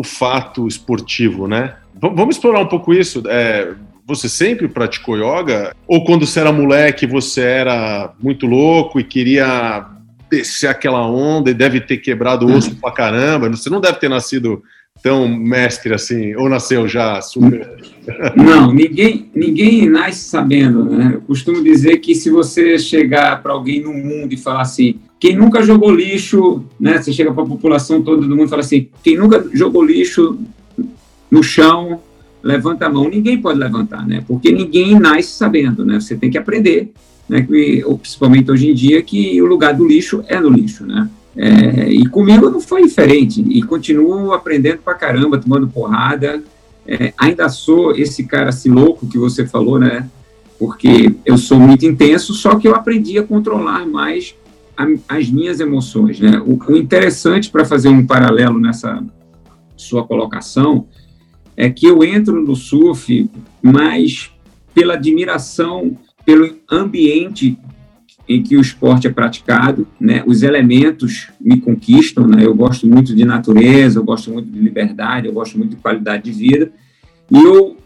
o 0.00 0.02
fato 0.02 0.66
esportivo, 0.66 1.46
né? 1.46 1.74
V 1.94 2.08
vamos 2.14 2.36
explorar 2.36 2.60
um 2.60 2.66
pouco 2.66 2.94
isso. 2.94 3.22
É, 3.26 3.74
você 4.06 4.30
sempre 4.30 4.66
praticou 4.66 5.18
yoga? 5.18 5.76
Ou 5.86 6.04
quando 6.04 6.26
você 6.26 6.40
era 6.40 6.50
moleque 6.50 7.06
você 7.06 7.42
era 7.42 8.14
muito 8.18 8.46
louco 8.46 8.98
e 8.98 9.04
queria 9.04 9.84
descer 10.30 10.68
aquela 10.68 11.06
onda 11.06 11.50
e 11.50 11.54
deve 11.54 11.82
ter 11.82 11.98
quebrado 11.98 12.46
o 12.46 12.56
osso 12.56 12.74
pra 12.76 12.90
caramba? 12.90 13.50
Você 13.50 13.68
não 13.68 13.78
deve 13.78 13.98
ter 13.98 14.08
nascido 14.08 14.62
tão 15.02 15.28
mestre 15.28 15.92
assim, 15.92 16.34
ou 16.34 16.48
nasceu 16.48 16.88
já 16.88 17.20
super? 17.20 17.76
Não, 18.34 18.72
ninguém, 18.72 19.30
ninguém 19.34 19.86
nasce 19.86 20.30
sabendo, 20.30 20.84
né? 20.84 21.12
Eu 21.12 21.20
costumo 21.20 21.62
dizer 21.62 21.98
que 21.98 22.14
se 22.14 22.30
você 22.30 22.78
chegar 22.78 23.42
para 23.42 23.52
alguém 23.52 23.82
no 23.82 23.92
mundo 23.92 24.32
e 24.32 24.38
falar 24.38 24.62
assim, 24.62 24.98
quem 25.20 25.36
nunca 25.36 25.62
jogou 25.62 25.90
lixo, 25.90 26.64
né? 26.80 27.00
Você 27.00 27.12
chega 27.12 27.30
para 27.30 27.42
a 27.42 27.46
população 27.46 28.00
toda 28.00 28.26
do 28.26 28.34
mundo 28.34 28.46
e 28.46 28.48
fala 28.48 28.62
assim, 28.62 28.88
quem 29.04 29.18
nunca 29.18 29.46
jogou 29.52 29.84
lixo 29.84 30.38
no 31.30 31.42
chão, 31.42 32.00
levanta 32.42 32.86
a 32.86 32.88
mão. 32.88 33.06
Ninguém 33.06 33.38
pode 33.38 33.58
levantar, 33.58 34.06
né? 34.06 34.24
Porque 34.26 34.50
ninguém 34.50 34.98
nasce 34.98 35.32
sabendo, 35.32 35.84
né? 35.84 36.00
Você 36.00 36.16
tem 36.16 36.30
que 36.30 36.38
aprender, 36.38 36.90
né? 37.28 37.42
Que, 37.42 37.84
principalmente 38.00 38.50
hoje 38.50 38.70
em 38.70 38.74
dia, 38.74 39.02
que 39.02 39.40
o 39.42 39.44
lugar 39.44 39.74
do 39.74 39.86
lixo 39.86 40.24
é 40.26 40.40
no 40.40 40.48
lixo, 40.48 40.86
né? 40.86 41.10
É, 41.36 41.92
e 41.92 42.06
comigo 42.06 42.48
não 42.48 42.60
foi 42.60 42.82
diferente. 42.82 43.42
E 43.46 43.62
continuo 43.62 44.32
aprendendo 44.32 44.78
pra 44.78 44.94
caramba, 44.94 45.36
tomando 45.36 45.68
porrada. 45.68 46.42
É, 46.86 47.12
ainda 47.18 47.46
sou 47.50 47.94
esse 47.94 48.24
cara 48.24 48.48
assim 48.48 48.70
louco 48.70 49.06
que 49.06 49.18
você 49.18 49.46
falou, 49.46 49.78
né? 49.78 50.08
Porque 50.58 51.14
eu 51.26 51.36
sou 51.36 51.58
muito 51.60 51.84
intenso, 51.84 52.32
só 52.32 52.56
que 52.56 52.66
eu 52.66 52.74
aprendi 52.74 53.18
a 53.18 53.22
controlar 53.22 53.86
mais 53.86 54.34
a, 54.80 55.16
as 55.16 55.28
minhas 55.28 55.60
emoções, 55.60 56.18
né? 56.18 56.40
O, 56.40 56.58
o 56.72 56.76
interessante 56.76 57.50
para 57.50 57.64
fazer 57.64 57.88
um 57.88 58.06
paralelo 58.06 58.58
nessa 58.58 59.04
sua 59.76 60.06
colocação 60.06 60.86
é 61.56 61.68
que 61.68 61.86
eu 61.86 62.02
entro 62.02 62.42
no 62.42 62.56
surf 62.56 63.30
mais 63.62 64.30
pela 64.74 64.94
admiração 64.94 65.96
pelo 66.24 66.56
ambiente 66.70 67.58
em 68.28 68.42
que 68.42 68.56
o 68.56 68.60
esporte 68.60 69.06
é 69.06 69.10
praticado, 69.10 69.86
né? 70.00 70.22
Os 70.26 70.42
elementos 70.42 71.28
me 71.40 71.60
conquistam, 71.60 72.26
né? 72.26 72.46
Eu 72.46 72.54
gosto 72.54 72.86
muito 72.86 73.14
de 73.14 73.24
natureza, 73.24 73.98
eu 73.98 74.04
gosto 74.04 74.30
muito 74.30 74.48
de 74.48 74.60
liberdade, 74.60 75.26
eu 75.26 75.32
gosto 75.32 75.58
muito 75.58 75.70
de 75.70 75.82
qualidade 75.82 76.24
de 76.24 76.32
vida, 76.32 76.72
e 77.30 77.36
eu 77.36 77.76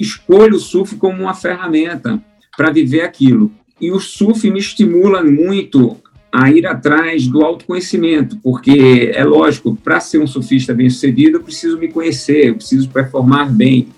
escolho 0.00 0.56
o 0.56 0.60
surf 0.60 0.96
como 0.96 1.22
uma 1.22 1.34
ferramenta 1.34 2.22
para 2.56 2.70
viver 2.70 3.02
aquilo. 3.02 3.52
E 3.80 3.90
o 3.92 4.00
surf 4.00 4.50
me 4.50 4.58
estimula 4.58 5.22
muito 5.22 5.96
a 6.32 6.50
ir 6.50 6.66
atrás 6.66 7.26
do 7.26 7.44
autoconhecimento, 7.44 8.38
porque 8.42 9.12
é 9.14 9.22
lógico, 9.22 9.76
para 9.76 10.00
ser 10.00 10.18
um 10.18 10.26
surfista 10.26 10.72
bem-sucedido, 10.72 11.36
eu 11.36 11.42
preciso 11.42 11.78
me 11.78 11.88
conhecer, 11.88 12.48
eu 12.48 12.54
preciso 12.54 12.88
performar 12.88 13.52
bem. 13.52 13.88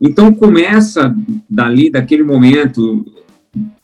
Então 0.00 0.34
começa 0.34 1.14
dali, 1.48 1.88
daquele 1.88 2.24
momento 2.24 3.06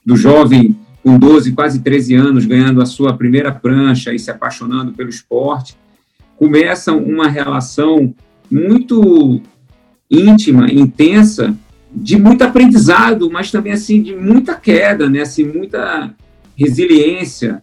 do 0.05 0.16
jovem 0.16 0.76
com 1.02 1.16
12, 1.16 1.52
quase 1.52 1.81
13 1.81 2.14
anos, 2.14 2.47
ganhando 2.47 2.83
a 2.83 2.87
sua 2.87 3.16
primeira 3.16 3.52
prancha 3.52 4.12
e 4.12 4.19
se 4.19 4.31
apaixonando 4.31 4.93
pelo 4.93 5.09
esporte, 5.09 5.76
começa 6.37 6.93
uma 6.93 7.28
relação 7.28 8.12
muito 8.50 9.40
íntima, 10.11 10.73
intensa, 10.73 11.57
de 11.93 12.19
muito 12.19 12.43
aprendizado, 12.43 13.31
mas 13.31 13.52
também 13.52 13.73
assim 13.73 14.02
de 14.02 14.14
muita 14.14 14.57
queda, 14.57 15.09
né? 15.09 15.21
Assim, 15.21 15.45
muita 15.45 16.12
resiliência, 16.57 17.62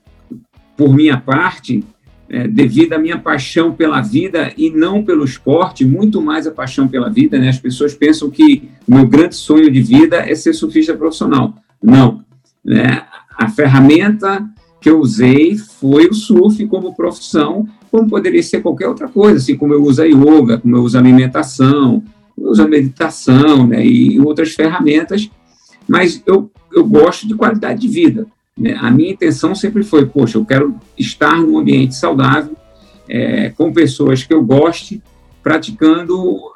por 0.76 0.94
minha 0.94 1.18
parte, 1.18 1.84
é, 2.30 2.48
devido 2.48 2.94
à 2.94 2.98
minha 2.98 3.20
paixão 3.20 3.74
pela 3.74 4.02
vida 4.02 4.52
e 4.58 4.70
não 4.70 5.04
pelo 5.04 5.24
esporte, 5.24 5.86
muito 5.86 6.22
mais 6.22 6.48
a 6.48 6.52
paixão 6.52 6.88
pela 6.88 7.10
vida. 7.10 7.38
Né? 7.38 7.50
As 7.50 7.60
pessoas 7.60 7.94
pensam 7.94 8.30
que 8.30 8.70
o 8.88 8.96
meu 8.96 9.08
grande 9.08 9.36
sonho 9.36 9.70
de 9.70 9.82
vida 9.82 10.18
é 10.18 10.34
ser 10.34 10.54
surfista 10.54 10.96
profissional. 10.96 11.54
Não. 11.82 12.24
Né? 12.64 13.06
A 13.38 13.50
ferramenta 13.50 14.44
que 14.80 14.90
eu 14.90 15.00
usei 15.00 15.58
foi 15.58 16.08
o 16.08 16.14
surf 16.14 16.66
como 16.68 16.96
profissão, 16.96 17.68
como 17.92 18.10
poderia 18.10 18.44
ser 18.44 18.62
qualquer 18.62 18.88
outra 18.88 19.08
coisa, 19.08 19.38
assim 19.38 19.56
como 19.56 19.74
eu 19.74 19.84
uso 19.84 20.02
a 20.02 20.06
yoga, 20.06 20.58
como 20.58 20.76
eu 20.76 20.82
uso 20.82 20.98
a 20.98 21.00
alimentação, 21.00 22.04
eu 22.38 22.50
uso 22.50 22.64
a 22.64 22.68
meditação 22.68 23.68
né? 23.68 23.86
e 23.86 24.20
outras 24.20 24.54
ferramentas, 24.54 25.30
mas 25.88 26.22
eu, 26.26 26.52
eu 26.74 26.86
gosto 26.86 27.28
de 27.28 27.36
qualidade 27.36 27.82
de 27.82 27.88
vida. 27.88 28.28
Né? 28.58 28.78
A 28.80 28.92
minha 28.92 29.12
intenção 29.12 29.56
sempre 29.56 29.84
foi, 29.84 30.06
poxa, 30.06 30.38
eu 30.38 30.46
quero 30.46 30.76
estar 30.98 31.38
num 31.38 31.58
ambiente 31.58 31.96
saudável, 31.96 32.56
é, 33.10 33.50
com 33.50 33.74
pessoas 33.74 34.24
que 34.24 34.34
eu 34.34 34.44
goste, 34.44 35.02
praticando 35.42 36.54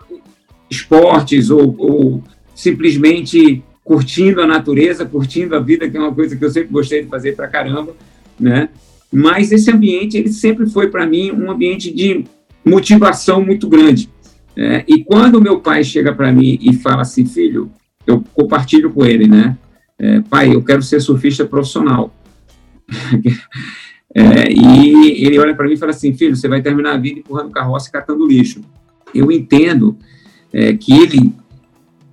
esportes 0.70 1.50
ou, 1.50 1.76
ou, 1.78 2.24
simplesmente 2.56 3.64
curtindo 3.84 4.42
a 4.42 4.48
natureza, 4.48 5.06
curtindo 5.06 5.56
a 5.56 5.60
vida, 5.60 5.90
que 5.90 5.96
é 5.96 6.00
uma 6.00 6.14
coisa 6.14 6.36
que 6.36 6.44
eu 6.44 6.50
sempre 6.50 6.70
gostei 6.70 7.04
de 7.04 7.10
fazer 7.10 7.36
para 7.36 7.48
caramba, 7.48 7.96
né? 8.40 8.70
Mas 9.12 9.52
esse 9.52 9.72
ambiente, 9.72 10.18
ele 10.18 10.30
sempre 10.30 10.70
foi 10.70 10.90
para 10.90 11.06
mim 11.06 11.32
um 11.32 11.50
ambiente 11.50 11.94
de 11.94 12.26
motivação 12.66 13.42
muito 13.42 13.70
grande. 13.70 14.10
Né? 14.56 14.84
E 14.88 15.04
quando 15.04 15.42
meu 15.42 15.62
pai 15.62 15.84
chega 15.84 16.14
para 16.14 16.32
mim 16.32 16.60
e 16.62 16.74
fala 16.74 17.04
assim, 17.04 17.26
filho, 17.26 17.72
eu 18.06 18.24
compartilho 18.34 18.92
com 18.92 19.06
ele, 19.06 19.28
né? 19.28 19.58
É, 20.00 20.22
pai, 20.22 20.54
eu 20.54 20.64
quero 20.64 20.82
ser 20.82 21.00
surfista 21.00 21.46
profissional. 21.46 22.14
é, 24.14 24.52
e 24.52 25.26
ele 25.26 25.40
olha 25.40 25.56
para 25.56 25.68
mim 25.68 25.74
e 25.74 25.78
fala 25.78 25.92
assim, 25.92 26.14
filho, 26.14 26.36
você 26.36 26.48
vai 26.48 26.62
terminar 26.62 26.94
a 26.94 26.98
vida 26.98 27.20
empurrando 27.20 27.52
carroça 27.52 27.90
e 27.90 27.92
catando 27.92 28.28
lixo. 28.28 28.62
Eu 29.14 29.32
entendo 29.32 29.98
é, 30.54 30.74
que 30.74 30.94
ele 30.94 31.34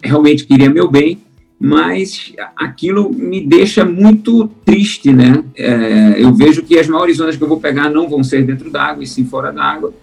realmente 0.02 0.46
queria 0.46 0.70
meu 0.70 0.90
bem, 0.90 1.18
mas 1.58 2.32
aquilo 2.56 3.10
me 3.12 3.40
deixa 3.40 3.84
muito 3.84 4.48
triste, 4.64 5.12
né? 5.12 5.44
É, 5.56 6.16
eu 6.18 6.34
vejo 6.34 6.62
que 6.62 6.78
as 6.78 6.88
maiores 6.88 7.20
ondas 7.20 7.36
que 7.36 7.42
eu 7.42 7.48
vou 7.48 7.60
pegar 7.60 7.88
não 7.88 8.08
vão 8.08 8.22
ser 8.22 8.44
dentro 8.44 8.70
d'água, 8.70 9.02
e 9.02 9.06
sim 9.06 9.24
fora 9.24 9.52
d'água. 9.52 9.94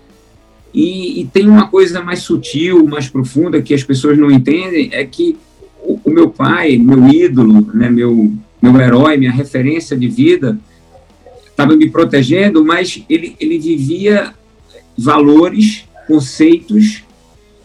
E, 0.73 1.19
e, 1.19 1.25
tem 1.25 1.49
uma 1.49 1.67
coisa 1.67 2.01
mais 2.01 2.19
sutil, 2.19 2.87
mais 2.87 3.09
profunda, 3.09 3.61
que 3.61 3.73
as 3.73 3.83
pessoas 3.83 4.17
não 4.17 4.31
entendem, 4.31 4.89
é 4.93 5.03
que 5.05 5.37
o, 5.83 5.99
o 6.03 6.09
meu 6.09 6.29
pai, 6.29 6.77
meu 6.77 7.07
ídolo, 7.07 7.69
né, 7.73 7.89
meu, 7.89 8.33
meu 8.61 8.79
herói, 8.79 9.17
minha 9.17 9.31
referência 9.31 9.97
de 9.97 10.07
vida, 10.07 10.57
estava 11.47 11.75
me 11.75 11.89
protegendo, 11.89 12.63
mas 12.63 13.03
ele, 13.09 13.35
ele 13.39 13.59
vivia 13.59 14.33
valores, 14.97 15.87
conceitos 16.07 17.03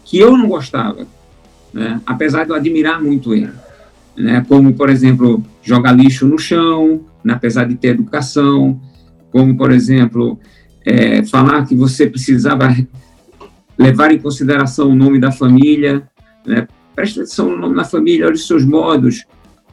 que 0.04 0.18
eu 0.18 0.37
não 0.37 0.49
gostava, 0.49 1.06
né? 1.73 2.00
apesar 2.06 2.44
de 2.44 2.50
eu 2.50 2.56
admirar 2.56 3.02
muito 3.02 3.35
ele. 3.35 3.50
Né? 4.16 4.44
Como, 4.49 4.73
por 4.75 4.88
exemplo, 4.88 5.44
jogar 5.62 5.92
lixo 5.92 6.26
no 6.26 6.38
chão, 6.38 7.04
né? 7.25 7.35
apesar 7.35 7.64
de 7.64 7.75
ter 7.75 7.88
educação, 7.88 8.80
como, 9.32 9.56
por 9.56 9.73
exemplo, 9.73 10.38
é, 10.85 11.25
falar 11.25 11.66
que 11.66 11.75
você 11.75 12.06
precisava 12.06 12.75
levar 13.76 14.12
em 14.12 14.18
consideração 14.18 14.90
o 14.90 14.94
nome 14.94 15.18
da 15.18 15.32
família, 15.32 16.08
né? 16.46 16.66
Preste 16.96 17.20
atenção 17.20 17.72
da 17.74 17.84
família, 17.84 18.26
olha 18.26 18.34
os 18.34 18.46
seus 18.46 18.64
modos. 18.64 19.24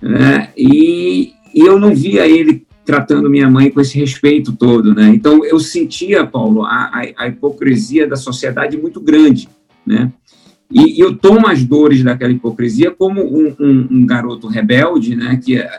Né? 0.01 0.49
E, 0.57 1.31
e 1.55 1.61
eu 1.61 1.79
não 1.79 1.95
via 1.95 2.27
ele 2.27 2.67
tratando 2.85 3.29
minha 3.29 3.49
mãe 3.49 3.71
com 3.71 3.79
esse 3.79 3.97
respeito 3.97 4.51
todo, 4.51 4.93
né? 4.93 5.07
Então 5.07 5.45
eu 5.45 5.57
sentia, 5.57 6.25
Paulo, 6.25 6.63
a, 6.63 6.91
a, 6.93 7.23
a 7.23 7.27
hipocrisia 7.27 8.05
da 8.05 8.17
sociedade 8.17 8.77
muito 8.77 8.99
grande, 8.99 9.47
né? 9.85 10.11
E, 10.69 10.97
e, 10.97 10.99
eu 10.99 11.15
tomo 11.15 11.47
as 11.47 11.63
dores 11.63 12.03
daquela 12.03 12.33
hipocrisia 12.33 12.91
como 12.91 13.21
um, 13.21 13.55
um, 13.59 13.87
um 13.89 14.05
garoto 14.05 14.47
rebelde, 14.47 15.15
né? 15.15 15.39
Que 15.41 15.59
é, 15.59 15.69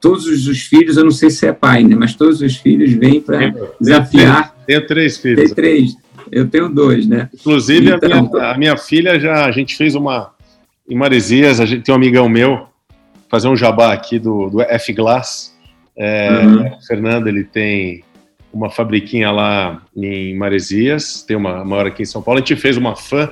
todos 0.00 0.26
os 0.26 0.60
filhos, 0.62 0.96
eu 0.96 1.04
não 1.04 1.10
sei 1.10 1.30
se 1.30 1.46
é 1.46 1.52
pai, 1.52 1.84
né? 1.84 1.94
Mas 1.94 2.14
todos 2.14 2.42
os 2.42 2.56
filhos 2.56 2.92
vêm 2.92 3.20
para 3.20 3.54
desafiar. 3.80 4.54
Tenho 4.66 4.86
três 4.86 5.16
filhos. 5.16 5.44
Tenho 5.44 5.54
três. 5.54 5.96
Eu 6.30 6.48
tenho 6.48 6.68
dois, 6.68 7.06
né? 7.06 7.30
Inclusive 7.32 7.90
então, 7.90 8.10
a, 8.10 8.22
minha, 8.22 8.50
a 8.52 8.58
minha 8.58 8.76
filha 8.76 9.18
já, 9.18 9.46
a 9.46 9.50
gente 9.50 9.76
fez 9.76 9.94
uma 9.94 10.32
em 10.88 10.96
Maresias, 10.96 11.60
a 11.60 11.66
gente 11.66 11.82
tem 11.82 11.92
um 11.92 11.96
amigão 11.96 12.28
meu, 12.28 12.66
fazer 13.30 13.48
um 13.48 13.56
jabá 13.56 13.92
aqui 13.92 14.18
do, 14.18 14.50
do 14.50 14.60
F-Glass. 14.62 15.56
É, 15.96 16.40
uhum. 16.44 16.80
Fernando, 16.86 17.28
ele 17.28 17.44
tem 17.44 18.02
uma 18.52 18.70
fabriquinha 18.70 19.30
lá 19.30 19.82
em 19.96 20.36
Maresias, 20.36 21.22
tem 21.22 21.36
uma 21.36 21.64
maior 21.64 21.86
aqui 21.86 22.02
em 22.02 22.06
São 22.06 22.22
Paulo. 22.22 22.38
A 22.38 22.42
gente 22.42 22.60
fez 22.60 22.76
uma 22.76 22.94
fã 22.94 23.30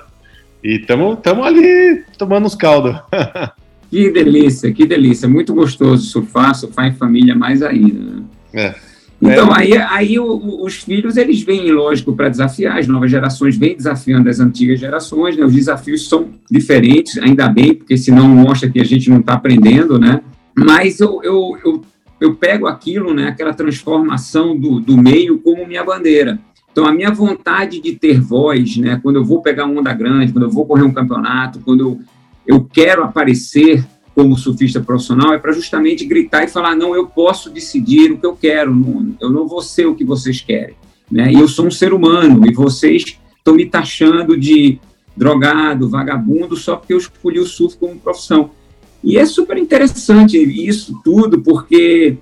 e 0.65 0.77
estamos 0.77 1.19
ali 1.27 2.05
tomando 2.17 2.47
uns 2.47 2.55
caldos. 2.55 2.97
que 3.91 4.11
delícia, 4.11 4.73
que 4.73 4.87
delícia. 4.87 5.29
Muito 5.29 5.55
gostoso 5.55 6.05
surfar, 6.05 6.55
surfar 6.55 6.87
em 6.87 6.95
família 6.95 7.35
mais 7.35 7.63
ainda. 7.63 7.99
Né? 7.99 8.25
É. 8.55 8.90
Então, 9.21 9.55
é. 9.55 9.59
aí, 9.59 9.77
aí 9.77 10.19
o, 10.19 10.65
os 10.65 10.77
filhos, 10.77 11.17
eles 11.17 11.43
vêm, 11.43 11.71
lógico, 11.71 12.15
para 12.15 12.31
desafiar, 12.31 12.79
as 12.79 12.87
novas 12.87 13.11
gerações 13.11 13.57
vêm 13.57 13.77
desafiando 13.77 14.29
as 14.29 14.41
antigas 14.41 14.81
gerações, 14.81 15.37
né? 15.37 15.45
os 15.45 15.53
desafios 15.53 16.09
são 16.09 16.31
diferentes, 16.51 17.19
ainda 17.19 17.47
bem, 17.49 17.75
porque 17.75 17.99
senão 17.99 18.27
mostra 18.27 18.71
que 18.71 18.81
a 18.81 18.85
gente 18.85 19.11
não 19.11 19.21
está 19.21 19.35
aprendendo, 19.35 19.99
né? 19.99 20.23
Mas 20.57 21.01
eu, 21.01 21.21
eu, 21.23 21.59
eu, 21.65 21.83
eu, 22.21 22.35
pego 22.35 22.67
aquilo, 22.67 23.15
né, 23.15 23.29
aquela 23.29 23.55
transformação 23.55 24.59
do, 24.59 24.81
do 24.81 24.97
meio 24.97 25.39
como 25.39 25.67
minha 25.67 25.85
bandeira. 25.85 26.39
Então, 26.73 26.87
a 26.87 26.93
minha 26.93 27.11
vontade 27.11 27.81
de 27.81 27.93
ter 27.95 28.21
voz, 28.21 28.77
né, 28.77 28.99
quando 29.03 29.17
eu 29.17 29.25
vou 29.25 29.43
pegar 29.43 29.67
uma 29.67 29.81
onda 29.81 29.93
grande, 29.93 30.33
quando 30.33 30.45
eu 30.45 30.51
vou 30.51 30.67
correr 30.67 30.83
um 30.83 30.93
campeonato, 30.93 31.61
quando 31.61 31.81
eu, 31.81 32.01
eu 32.47 32.65
quero 32.65 33.03
aparecer 33.05 33.85
como 34.15 34.37
surfista 34.37 34.81
profissional 34.81 35.33
é 35.33 35.39
para 35.39 35.53
justamente 35.53 36.05
gritar 36.05 36.45
e 36.45 36.49
falar: 36.49 36.75
não, 36.75 36.95
eu 36.95 37.07
posso 37.07 37.51
decidir 37.51 38.13
o 38.13 38.19
que 38.19 38.27
eu 38.27 38.37
quero, 38.37 38.75
não, 38.75 39.15
eu 39.21 39.31
não 39.31 39.47
vou 39.47 39.63
ser 39.63 39.87
o 39.87 39.95
que 39.95 40.05
vocês 40.05 40.41
querem. 40.41 40.75
Né? 41.11 41.33
Eu 41.35 41.49
sou 41.49 41.67
um 41.67 41.71
ser 41.71 41.93
humano 41.93 42.47
e 42.47 42.55
vocês 42.55 43.19
estão 43.37 43.55
me 43.55 43.67
taxando 43.67 44.37
de 44.37 44.79
drogado, 45.17 45.89
vagabundo, 45.89 46.57
só 46.57 46.77
porque 46.77 46.93
eu 46.93 46.99
escolhi 46.99 47.39
o 47.39 47.47
surf 47.47 47.77
como 47.77 47.99
profissão. 47.99 48.51
E 49.03 49.17
é 49.17 49.25
super 49.25 49.57
interessante 49.57 50.39
isso 50.39 51.01
tudo, 51.03 51.41
porque 51.41 52.19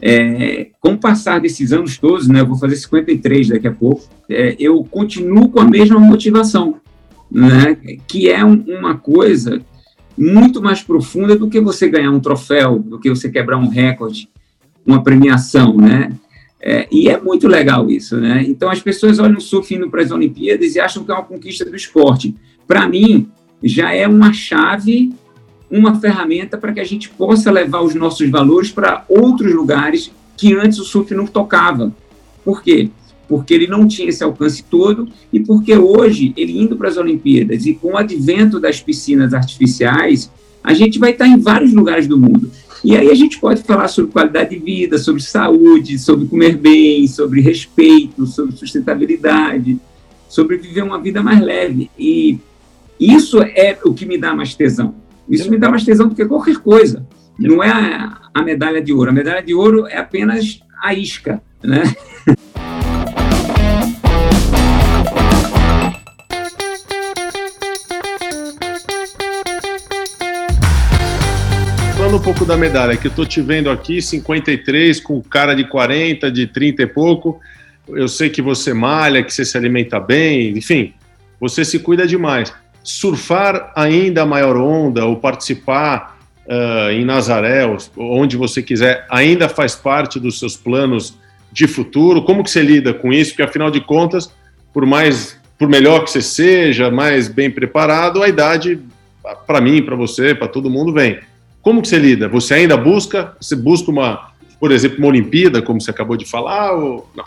é, 0.00 0.68
com 0.80 0.92
o 0.92 0.98
passar 0.98 1.40
desses 1.40 1.72
anos 1.72 1.98
todos, 1.98 2.28
né, 2.28 2.40
eu 2.40 2.46
vou 2.46 2.56
fazer 2.56 2.76
53 2.76 3.48
daqui 3.48 3.66
a 3.66 3.72
pouco, 3.72 4.04
é, 4.28 4.54
eu 4.58 4.84
continuo 4.84 5.48
com 5.48 5.60
a 5.60 5.64
mesma 5.64 5.98
motivação, 5.98 6.76
né, 7.30 7.76
que 8.06 8.30
é 8.30 8.44
um, 8.44 8.62
uma 8.68 8.96
coisa 8.96 9.60
muito 10.18 10.60
mais 10.60 10.82
profunda 10.82 11.36
do 11.36 11.48
que 11.48 11.60
você 11.60 11.88
ganhar 11.88 12.10
um 12.10 12.20
troféu, 12.20 12.78
do 12.78 12.98
que 12.98 13.08
você 13.08 13.30
quebrar 13.30 13.56
um 13.56 13.68
recorde, 13.68 14.28
uma 14.84 15.02
premiação, 15.02 15.76
né? 15.76 16.12
É, 16.60 16.88
e 16.90 17.08
é 17.08 17.20
muito 17.20 17.46
legal 17.46 17.88
isso, 17.88 18.16
né? 18.16 18.44
Então 18.46 18.68
as 18.68 18.80
pessoas 18.80 19.18
olham 19.18 19.38
o 19.38 19.40
surf 19.40 19.72
indo 19.72 19.88
para 19.88 20.02
as 20.02 20.10
Olimpíadas 20.10 20.74
e 20.74 20.80
acham 20.80 21.04
que 21.04 21.10
é 21.10 21.14
uma 21.14 21.22
conquista 21.22 21.64
do 21.64 21.76
esporte. 21.76 22.34
Para 22.66 22.88
mim, 22.88 23.28
já 23.62 23.92
é 23.94 24.08
uma 24.08 24.32
chave 24.32 25.12
uma 25.70 26.00
ferramenta 26.00 26.56
para 26.56 26.72
que 26.72 26.80
a 26.80 26.84
gente 26.84 27.10
possa 27.10 27.50
levar 27.50 27.82
os 27.82 27.94
nossos 27.94 28.28
valores 28.30 28.70
para 28.70 29.04
outros 29.08 29.52
lugares 29.52 30.10
que 30.36 30.54
antes 30.54 30.78
o 30.78 30.84
surf 30.84 31.14
não 31.14 31.26
tocava. 31.26 31.92
Por 32.44 32.62
quê? 32.62 32.90
Porque 33.28 33.52
ele 33.52 33.66
não 33.66 33.86
tinha 33.86 34.08
esse 34.08 34.24
alcance 34.24 34.64
todo 34.64 35.08
e 35.32 35.40
porque 35.40 35.76
hoje, 35.76 36.32
ele 36.36 36.58
indo 36.58 36.76
para 36.76 36.88
as 36.88 36.96
Olimpíadas 36.96 37.66
e 37.66 37.74
com 37.74 37.92
o 37.92 37.96
advento 37.96 38.58
das 38.58 38.80
piscinas 38.80 39.34
artificiais, 39.34 40.30
a 40.64 40.72
gente 40.72 40.98
vai 40.98 41.10
estar 41.10 41.26
em 41.26 41.38
vários 41.38 41.72
lugares 41.72 42.06
do 42.06 42.18
mundo. 42.18 42.50
E 42.82 42.96
aí 42.96 43.10
a 43.10 43.14
gente 43.14 43.38
pode 43.38 43.62
falar 43.62 43.88
sobre 43.88 44.12
qualidade 44.12 44.50
de 44.50 44.64
vida, 44.64 44.98
sobre 44.98 45.22
saúde, 45.22 45.98
sobre 45.98 46.26
comer 46.26 46.56
bem, 46.56 47.06
sobre 47.06 47.40
respeito, 47.40 48.26
sobre 48.26 48.56
sustentabilidade, 48.56 49.78
sobre 50.28 50.56
viver 50.56 50.82
uma 50.82 51.00
vida 51.00 51.22
mais 51.22 51.40
leve. 51.40 51.90
E 51.98 52.38
isso 52.98 53.42
é 53.42 53.78
o 53.84 53.92
que 53.92 54.06
me 54.06 54.16
dá 54.16 54.34
mais 54.34 54.54
tesão 54.54 54.94
isso 55.28 55.50
me 55.50 55.58
dá 55.58 55.68
mais 55.68 55.84
tesão 55.84 56.08
do 56.08 56.14
que 56.14 56.24
qualquer 56.24 56.56
coisa. 56.58 57.06
Não 57.38 57.62
é 57.62 57.70
a, 57.70 58.20
a 58.32 58.42
medalha 58.42 58.80
de 58.80 58.92
ouro. 58.92 59.10
A 59.10 59.12
medalha 59.12 59.42
de 59.42 59.54
ouro 59.54 59.86
é 59.86 59.98
apenas 59.98 60.60
a 60.82 60.94
isca, 60.94 61.42
né? 61.62 61.82
Pouco 72.28 72.44
da 72.44 72.58
medalha, 72.58 72.94
que 72.94 73.06
eu 73.06 73.10
estou 73.10 73.24
te 73.24 73.40
vendo 73.40 73.70
aqui, 73.70 74.02
53, 74.02 75.00
com 75.00 75.18
cara 75.22 75.54
de 75.54 75.64
40, 75.64 76.30
de 76.30 76.46
30 76.46 76.82
e 76.82 76.86
pouco. 76.86 77.40
Eu 77.88 78.06
sei 78.06 78.28
que 78.28 78.42
você 78.42 78.74
malha, 78.74 79.22
que 79.22 79.32
você 79.32 79.46
se 79.46 79.56
alimenta 79.56 79.98
bem, 79.98 80.50
enfim, 80.50 80.92
você 81.40 81.64
se 81.64 81.78
cuida 81.78 82.06
demais 82.06 82.52
surfar 82.84 83.72
ainda 83.74 84.22
a 84.22 84.26
maior 84.26 84.58
onda 84.58 85.06
ou 85.06 85.16
participar 85.16 86.18
uh, 86.46 86.90
em 86.90 87.02
Nazaré, 87.02 87.64
onde 87.96 88.36
você 88.36 88.62
quiser, 88.62 89.06
ainda 89.08 89.48
faz 89.48 89.74
parte 89.74 90.20
dos 90.20 90.38
seus 90.38 90.54
planos 90.54 91.16
de 91.50 91.66
futuro? 91.66 92.22
Como 92.22 92.44
que 92.44 92.50
você 92.50 92.60
lida 92.60 92.92
com 92.92 93.10
isso? 93.10 93.30
Porque 93.30 93.42
afinal 93.42 93.70
de 93.70 93.80
contas, 93.80 94.30
por 94.72 94.84
mais, 94.84 95.40
por 95.58 95.66
melhor 95.66 96.04
que 96.04 96.10
você 96.10 96.20
seja, 96.20 96.90
mais 96.90 97.26
bem 97.26 97.50
preparado, 97.50 98.22
a 98.22 98.28
idade 98.28 98.78
para 99.46 99.62
mim, 99.62 99.82
para 99.82 99.96
você, 99.96 100.34
para 100.34 100.46
todo 100.48 100.68
mundo 100.68 100.92
vem. 100.92 101.20
Como 101.68 101.82
que 101.82 101.88
você 101.88 101.98
lida? 101.98 102.28
Você 102.28 102.54
ainda 102.54 102.78
busca? 102.78 103.36
Você 103.38 103.54
busca 103.54 103.90
uma, 103.90 104.30
por 104.58 104.72
exemplo, 104.72 105.00
uma 105.00 105.08
Olimpíada, 105.08 105.60
como 105.60 105.78
você 105.78 105.90
acabou 105.90 106.16
de 106.16 106.24
falar, 106.24 106.72
ou 106.72 107.06
não? 107.14 107.22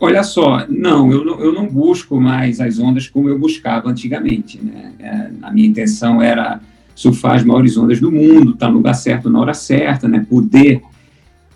Olha 0.00 0.24
só, 0.24 0.66
não 0.70 1.12
eu, 1.12 1.22
não, 1.22 1.38
eu 1.38 1.52
não 1.52 1.66
busco 1.66 2.18
mais 2.18 2.62
as 2.62 2.78
ondas 2.78 3.08
como 3.08 3.28
eu 3.28 3.38
buscava 3.38 3.90
antigamente. 3.90 4.58
Né? 4.58 4.92
É, 4.98 5.30
a 5.42 5.50
minha 5.52 5.68
intenção 5.68 6.22
era 6.22 6.62
surfar 6.94 7.34
as 7.34 7.44
maiores 7.44 7.76
ondas 7.76 8.00
do 8.00 8.10
mundo, 8.10 8.52
estar 8.52 8.68
no 8.68 8.76
lugar 8.78 8.94
certo 8.94 9.28
na 9.28 9.38
hora 9.38 9.52
certa, 9.52 10.08
né? 10.08 10.24
poder 10.26 10.80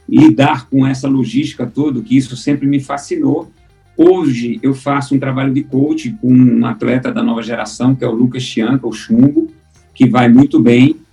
lidar 0.07 0.69
com 0.69 0.87
essa 0.87 1.09
logística 1.09 1.65
toda, 1.65 2.03
que 2.03 2.15
isso 2.15 2.37
sempre 2.37 2.67
me 2.67 2.79
fascinou. 2.79 3.51
Hoje 3.97 4.61
eu 4.63 4.75
faço 4.75 5.15
um 5.15 5.19
trabalho 5.19 5.55
de 5.55 5.63
coach 5.63 6.15
com 6.21 6.31
um 6.31 6.67
atleta 6.67 7.11
da 7.11 7.23
nova 7.23 7.43
geração, 7.43 7.95
que 7.95 8.05
é 8.05 8.07
o 8.07 8.13
Lucas 8.13 8.43
Chianca, 8.43 8.87
o 8.87 8.93
Chumbo, 8.93 9.51
que 9.95 10.07
vai 10.07 10.29
muito 10.29 10.61
bem. 10.61 11.06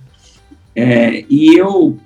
É, 0.76 1.24
e 1.30 1.56
eu 1.58 1.98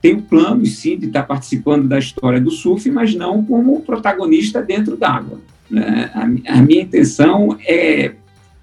tenho 0.00 0.22
planos, 0.22 0.76
sim, 0.78 0.96
de 0.96 1.06
estar 1.06 1.24
participando 1.24 1.88
da 1.88 1.98
história 1.98 2.40
do 2.40 2.50
surf, 2.50 2.88
mas 2.90 3.14
não 3.14 3.44
como 3.44 3.80
protagonista 3.82 4.62
dentro 4.62 4.96
d'água. 4.96 5.40
Né? 5.70 6.10
A, 6.14 6.22
a 6.58 6.62
minha 6.62 6.82
intenção 6.82 7.56
é 7.66 8.12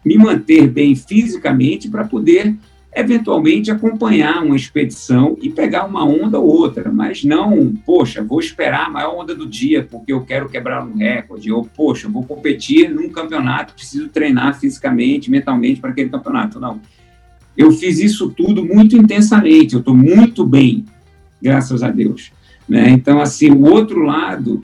me 0.04 0.18
manter 0.18 0.68
bem 0.68 0.96
fisicamente 0.96 1.90
para 1.90 2.06
poder 2.06 2.56
eventualmente 2.96 3.70
acompanhar 3.70 4.42
uma 4.42 4.56
expedição 4.56 5.38
e 5.42 5.50
pegar 5.50 5.86
uma 5.86 6.06
onda 6.06 6.40
ou 6.40 6.48
outra, 6.48 6.90
mas 6.90 7.26
não, 7.26 7.74
poxa, 7.86 8.24
vou 8.24 8.40
esperar 8.40 8.86
a 8.86 8.90
maior 8.90 9.20
onda 9.20 9.36
do 9.36 9.46
dia 9.46 9.84
porque 9.84 10.14
eu 10.14 10.24
quero 10.24 10.48
quebrar 10.48 10.86
um 10.86 10.96
recorde, 10.96 11.52
ou 11.52 11.66
poxa, 11.66 12.08
vou 12.08 12.24
competir 12.24 12.90
num 12.90 13.10
campeonato, 13.10 13.74
preciso 13.74 14.08
treinar 14.08 14.58
fisicamente, 14.58 15.30
mentalmente 15.30 15.82
para 15.82 15.90
aquele 15.90 16.10
campeonato. 16.10 16.58
Não. 16.58 16.80
Eu 17.58 17.72
fiz 17.72 18.00
isso 18.00 18.30
tudo 18.30 18.66
muito 18.66 18.98
intensamente, 18.98 19.74
eu 19.74 19.80
estou 19.80 19.96
muito 19.96 20.46
bem 20.46 20.86
graças 21.42 21.84
a 21.84 21.90
Deus. 21.90 22.32
Né? 22.68 22.90
Então, 22.90 23.22
assim, 23.22 23.52
o 23.52 23.64
outro 23.66 24.02
lado 24.02 24.64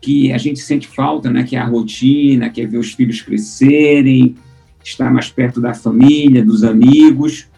que 0.00 0.30
a 0.32 0.38
gente 0.38 0.60
sente 0.60 0.86
falta, 0.86 1.30
né, 1.30 1.42
que 1.42 1.56
é 1.56 1.58
a 1.58 1.66
rotina, 1.66 2.50
que 2.50 2.60
é 2.60 2.66
ver 2.66 2.78
os 2.78 2.92
filhos 2.92 3.20
crescerem, 3.20 4.36
estar 4.84 5.12
mais 5.12 5.28
perto 5.28 5.60
da 5.60 5.74
família, 5.74 6.44
dos 6.44 6.62
amigos. 6.62 7.48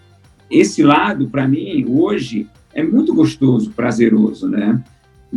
Esse 0.51 0.83
lado, 0.83 1.29
para 1.29 1.47
mim, 1.47 1.85
hoje, 1.89 2.47
é 2.73 2.83
muito 2.83 3.15
gostoso, 3.15 3.71
prazeroso, 3.71 4.49
né? 4.49 4.83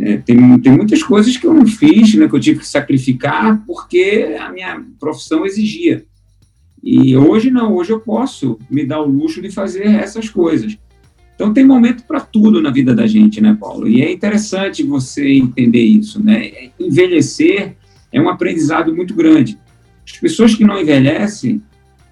É, 0.00 0.16
tem, 0.16 0.58
tem 0.58 0.72
muitas 0.72 1.04
coisas 1.04 1.36
que 1.36 1.46
eu 1.46 1.54
não 1.54 1.66
fiz, 1.66 2.14
né, 2.14 2.26
que 2.26 2.34
eu 2.34 2.40
tive 2.40 2.60
que 2.60 2.66
sacrificar 2.66 3.62
porque 3.64 4.36
a 4.40 4.50
minha 4.50 4.82
profissão 4.98 5.46
exigia. 5.46 6.04
E 6.84 7.16
hoje 7.16 7.50
não, 7.50 7.74
hoje 7.74 7.92
eu 7.92 8.00
posso 8.00 8.58
me 8.70 8.84
dar 8.84 9.00
o 9.00 9.08
luxo 9.08 9.40
de 9.40 9.50
fazer 9.50 9.86
essas 9.86 10.28
coisas. 10.28 10.76
Então 11.34 11.52
tem 11.52 11.64
momento 11.64 12.04
para 12.04 12.20
tudo 12.20 12.60
na 12.60 12.70
vida 12.70 12.94
da 12.94 13.06
gente, 13.06 13.40
né, 13.40 13.56
Paulo? 13.58 13.88
E 13.88 14.02
é 14.02 14.12
interessante 14.12 14.82
você 14.82 15.26
entender 15.32 15.82
isso, 15.82 16.22
né? 16.22 16.68
Envelhecer 16.78 17.74
é 18.12 18.20
um 18.20 18.28
aprendizado 18.28 18.94
muito 18.94 19.14
grande. 19.14 19.58
As 20.06 20.18
pessoas 20.18 20.54
que 20.54 20.62
não 20.62 20.78
envelhecem 20.78 21.62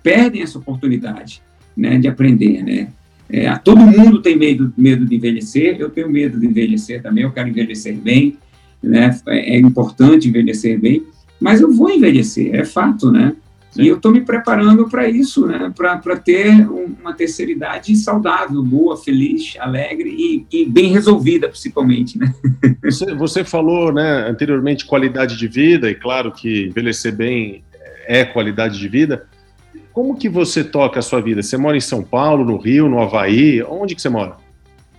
perdem 0.02 0.40
essa 0.40 0.58
oportunidade, 0.58 1.42
né, 1.76 1.98
de 1.98 2.08
aprender, 2.08 2.64
né? 2.64 2.88
É, 3.28 3.54
todo 3.56 3.80
mundo 3.80 4.22
tem 4.22 4.36
medo, 4.36 4.72
medo 4.76 5.04
de 5.04 5.14
envelhecer. 5.14 5.76
Eu 5.78 5.90
tenho 5.90 6.10
medo 6.10 6.40
de 6.40 6.46
envelhecer 6.46 7.02
também. 7.02 7.24
Eu 7.24 7.30
quero 7.30 7.48
envelhecer 7.48 7.94
bem, 7.94 8.38
né? 8.82 9.14
É, 9.28 9.56
é 9.56 9.58
importante 9.58 10.28
envelhecer 10.28 10.80
bem, 10.80 11.04
mas 11.38 11.60
eu 11.60 11.70
vou 11.70 11.90
envelhecer, 11.90 12.54
é 12.54 12.64
fato, 12.64 13.12
né? 13.12 13.34
E 13.76 13.88
eu 13.88 13.96
estou 13.96 14.12
me 14.12 14.20
preparando 14.20 14.88
para 14.88 15.08
isso, 15.08 15.46
né? 15.46 15.72
para 15.74 16.16
ter 16.16 16.68
uma 16.68 17.14
terceira 17.14 17.50
idade 17.50 17.96
saudável, 17.96 18.62
boa, 18.62 18.96
feliz, 18.96 19.56
alegre 19.58 20.10
e, 20.10 20.46
e 20.52 20.66
bem 20.66 20.92
resolvida, 20.92 21.48
principalmente. 21.48 22.18
Né? 22.18 22.32
Você, 22.82 23.14
você, 23.14 23.44
falou 23.44 23.92
né, 23.92 24.28
anteriormente 24.28 24.84
qualidade 24.84 25.36
de 25.36 25.46
vida, 25.46 25.88
e 25.88 25.94
claro 25.94 26.32
que 26.32 26.66
envelhecer 26.66 27.14
bem 27.14 27.62
é 28.06 28.24
qualidade 28.24 28.78
de 28.78 28.88
vida. 28.88 29.26
Como 29.92 30.16
que 30.16 30.28
você 30.28 30.64
toca 30.64 30.98
a 30.98 31.02
sua 31.02 31.20
vida? 31.20 31.42
Você 31.42 31.56
mora 31.56 31.76
em 31.76 31.80
São 31.80 32.02
Paulo, 32.02 32.44
no 32.44 32.56
Rio, 32.56 32.88
no 32.88 33.00
Havaí? 33.00 33.62
Onde 33.62 33.94
que 33.94 34.02
você 34.02 34.08
mora? 34.08 34.36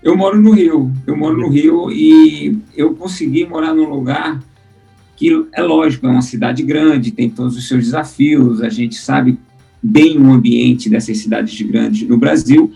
Eu 0.01 0.15
moro 0.15 0.39
no 0.39 0.51
Rio. 0.51 0.91
Eu 1.05 1.17
moro 1.17 1.37
no 1.37 1.49
Rio 1.49 1.91
e 1.91 2.57
eu 2.75 2.93
consegui 2.93 3.45
morar 3.45 3.73
num 3.73 3.89
lugar 3.89 4.39
que 5.15 5.47
é 5.53 5.61
lógico, 5.61 6.07
é 6.07 6.09
uma 6.09 6.21
cidade 6.21 6.63
grande, 6.63 7.11
tem 7.11 7.29
todos 7.29 7.55
os 7.55 7.67
seus 7.67 7.85
desafios, 7.85 8.61
a 8.61 8.69
gente 8.69 8.95
sabe 8.95 9.37
bem 9.81 10.17
o 10.17 10.31
ambiente 10.31 10.89
dessas 10.89 11.17
cidades 11.17 11.61
grandes 11.61 12.07
no 12.07 12.17
Brasil, 12.17 12.71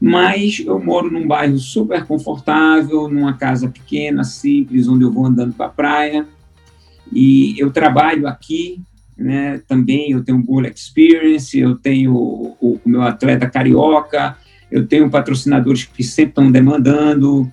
mas 0.00 0.62
eu 0.64 0.78
moro 0.82 1.10
num 1.10 1.26
bairro 1.26 1.58
super 1.58 2.04
confortável, 2.04 3.08
numa 3.08 3.34
casa 3.34 3.68
pequena, 3.68 4.24
simples, 4.24 4.88
onde 4.88 5.04
eu 5.04 5.12
vou 5.12 5.26
andando 5.26 5.54
para 5.54 5.66
a 5.66 5.70
praia, 5.70 6.26
e 7.12 7.54
eu 7.58 7.70
trabalho 7.70 8.26
aqui, 8.26 8.80
né, 9.16 9.60
também 9.68 10.12
eu 10.12 10.24
tenho 10.24 10.38
Bull 10.38 10.64
Experience, 10.66 11.58
eu 11.58 11.76
tenho 11.76 12.14
o, 12.14 12.56
o, 12.60 12.80
o 12.84 12.88
meu 12.88 13.02
atleta 13.02 13.48
carioca, 13.48 14.36
eu 14.70 14.86
tenho 14.86 15.10
patrocinadores 15.10 15.84
que 15.84 16.02
sempre 16.02 16.30
estão 16.30 16.50
demandando, 16.50 17.50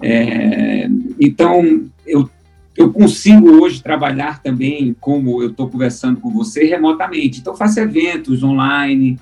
é, 0.00 0.88
então 1.20 1.88
eu 2.06 2.28
eu 2.76 2.92
consigo 2.92 3.62
hoje 3.62 3.82
trabalhar 3.82 4.42
também, 4.42 4.94
como 5.00 5.42
eu 5.42 5.50
estou 5.50 5.68
conversando 5.68 6.20
com 6.20 6.30
você, 6.30 6.64
remotamente. 6.64 7.40
Então, 7.40 7.56
faço 7.56 7.80
eventos 7.80 8.42
online, 8.42 9.18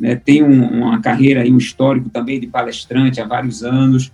né, 0.00 0.16
tenho 0.16 0.46
uma 0.46 1.00
carreira 1.00 1.46
e 1.46 1.52
um 1.52 1.58
histórico 1.58 2.08
também 2.08 2.40
de 2.40 2.46
palestrante 2.46 3.20
há 3.20 3.26
vários 3.26 3.62
anos. 3.62 4.10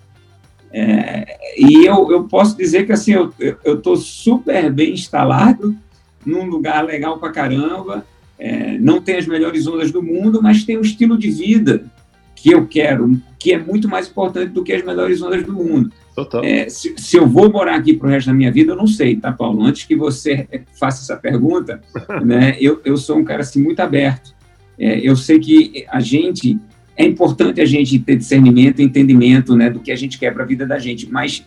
É, 0.72 1.38
e 1.56 1.84
eu, 1.84 2.10
eu 2.10 2.24
posso 2.24 2.56
dizer 2.56 2.86
que 2.86 2.92
assim, 2.92 3.12
eu 3.12 3.74
estou 3.74 3.96
super 3.96 4.72
bem 4.72 4.94
instalado 4.94 5.76
num 6.24 6.46
lugar 6.46 6.84
legal 6.84 7.18
pra 7.18 7.30
caramba, 7.30 8.06
é, 8.38 8.78
não 8.78 9.00
tem 9.00 9.16
as 9.16 9.26
melhores 9.26 9.66
ondas 9.66 9.90
do 9.92 10.02
mundo, 10.02 10.42
mas 10.42 10.64
tem 10.64 10.78
um 10.78 10.82
estilo 10.82 11.18
de 11.18 11.30
vida 11.30 11.84
que 12.34 12.50
eu 12.50 12.66
quero, 12.66 13.20
que 13.38 13.52
é 13.52 13.58
muito 13.58 13.88
mais 13.88 14.08
importante 14.08 14.50
do 14.50 14.64
que 14.64 14.72
as 14.72 14.84
melhores 14.84 15.20
ondas 15.22 15.44
do 15.44 15.52
mundo. 15.52 15.92
É, 16.44 16.68
se, 16.68 16.94
se, 16.98 17.16
eu 17.16 17.26
vou 17.26 17.50
morar 17.50 17.76
aqui 17.76 17.94
para 17.94 18.06
o 18.06 18.10
resto 18.10 18.26
da 18.26 18.34
minha 18.34 18.52
vida, 18.52 18.72
eu 18.72 18.76
não 18.76 18.86
sei, 18.86 19.16
tá, 19.16 19.32
Paulo? 19.32 19.64
Antes 19.64 19.84
que 19.84 19.96
você 19.96 20.46
faça 20.78 21.02
essa 21.02 21.20
pergunta, 21.20 21.80
né, 22.24 22.56
eu, 22.60 22.80
eu 22.84 22.96
sou 22.96 23.18
um 23.18 23.24
cara 23.24 23.40
assim, 23.40 23.62
muito 23.62 23.80
aberto. 23.80 24.34
É, 24.78 24.98
eu 25.00 25.16
sei 25.16 25.38
que 25.38 25.86
a 25.88 26.00
gente 26.00 26.58
é 26.96 27.04
importante 27.04 27.60
a 27.60 27.64
gente 27.64 27.98
ter 27.98 28.16
discernimento, 28.16 28.80
entendimento, 28.80 29.56
né, 29.56 29.70
do 29.70 29.80
que 29.80 29.90
a 29.90 29.96
gente 29.96 30.18
quer 30.18 30.32
para 30.32 30.44
a 30.44 30.46
vida 30.46 30.66
da 30.66 30.78
gente, 30.78 31.10
mas 31.10 31.46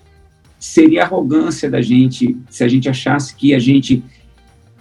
seria 0.60 1.04
arrogância 1.04 1.70
da 1.70 1.82
gente 1.82 2.36
se 2.50 2.64
a 2.64 2.68
gente 2.68 2.90
achasse 2.90 3.36
que 3.36 3.54
a 3.54 3.60
gente 3.60 4.04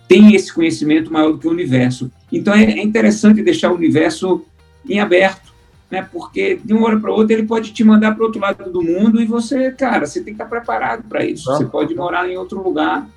tem 0.09 0.35
esse 0.35 0.53
conhecimento 0.53 1.13
maior 1.13 1.33
do 1.33 1.39
que 1.39 1.47
o 1.47 1.51
universo. 1.51 2.11
Então 2.33 2.55
é, 2.55 2.65
é 2.65 2.83
interessante 2.83 3.43
deixar 3.43 3.71
o 3.71 3.75
universo 3.75 4.45
em 4.89 5.01
aberto, 5.01 5.44
né? 5.91 6.07
Porque 6.13 6.59
de 6.63 6.73
uma 6.73 6.87
hora 6.87 7.01
para 7.01 7.13
outra 7.13 7.35
ele 7.35 7.47
pode 7.47 7.73
te 7.73 7.85
mandar 7.85 8.15
para 8.15 8.25
outro 8.25 8.41
lado 8.41 8.71
do 8.71 8.83
mundo 8.83 9.21
e 9.21 9.27
você, 9.27 9.71
cara, 9.71 10.07
você 10.07 10.21
tem 10.21 10.35
que 10.35 10.43
estar 10.43 10.47
preparado 10.47 11.05
para 11.09 11.25
isso. 11.25 11.45
Você 11.45 11.65
pode 11.65 11.95
morar 11.95 12.29
em 12.29 12.37
outro 12.37 12.63
lugar. 12.63 13.09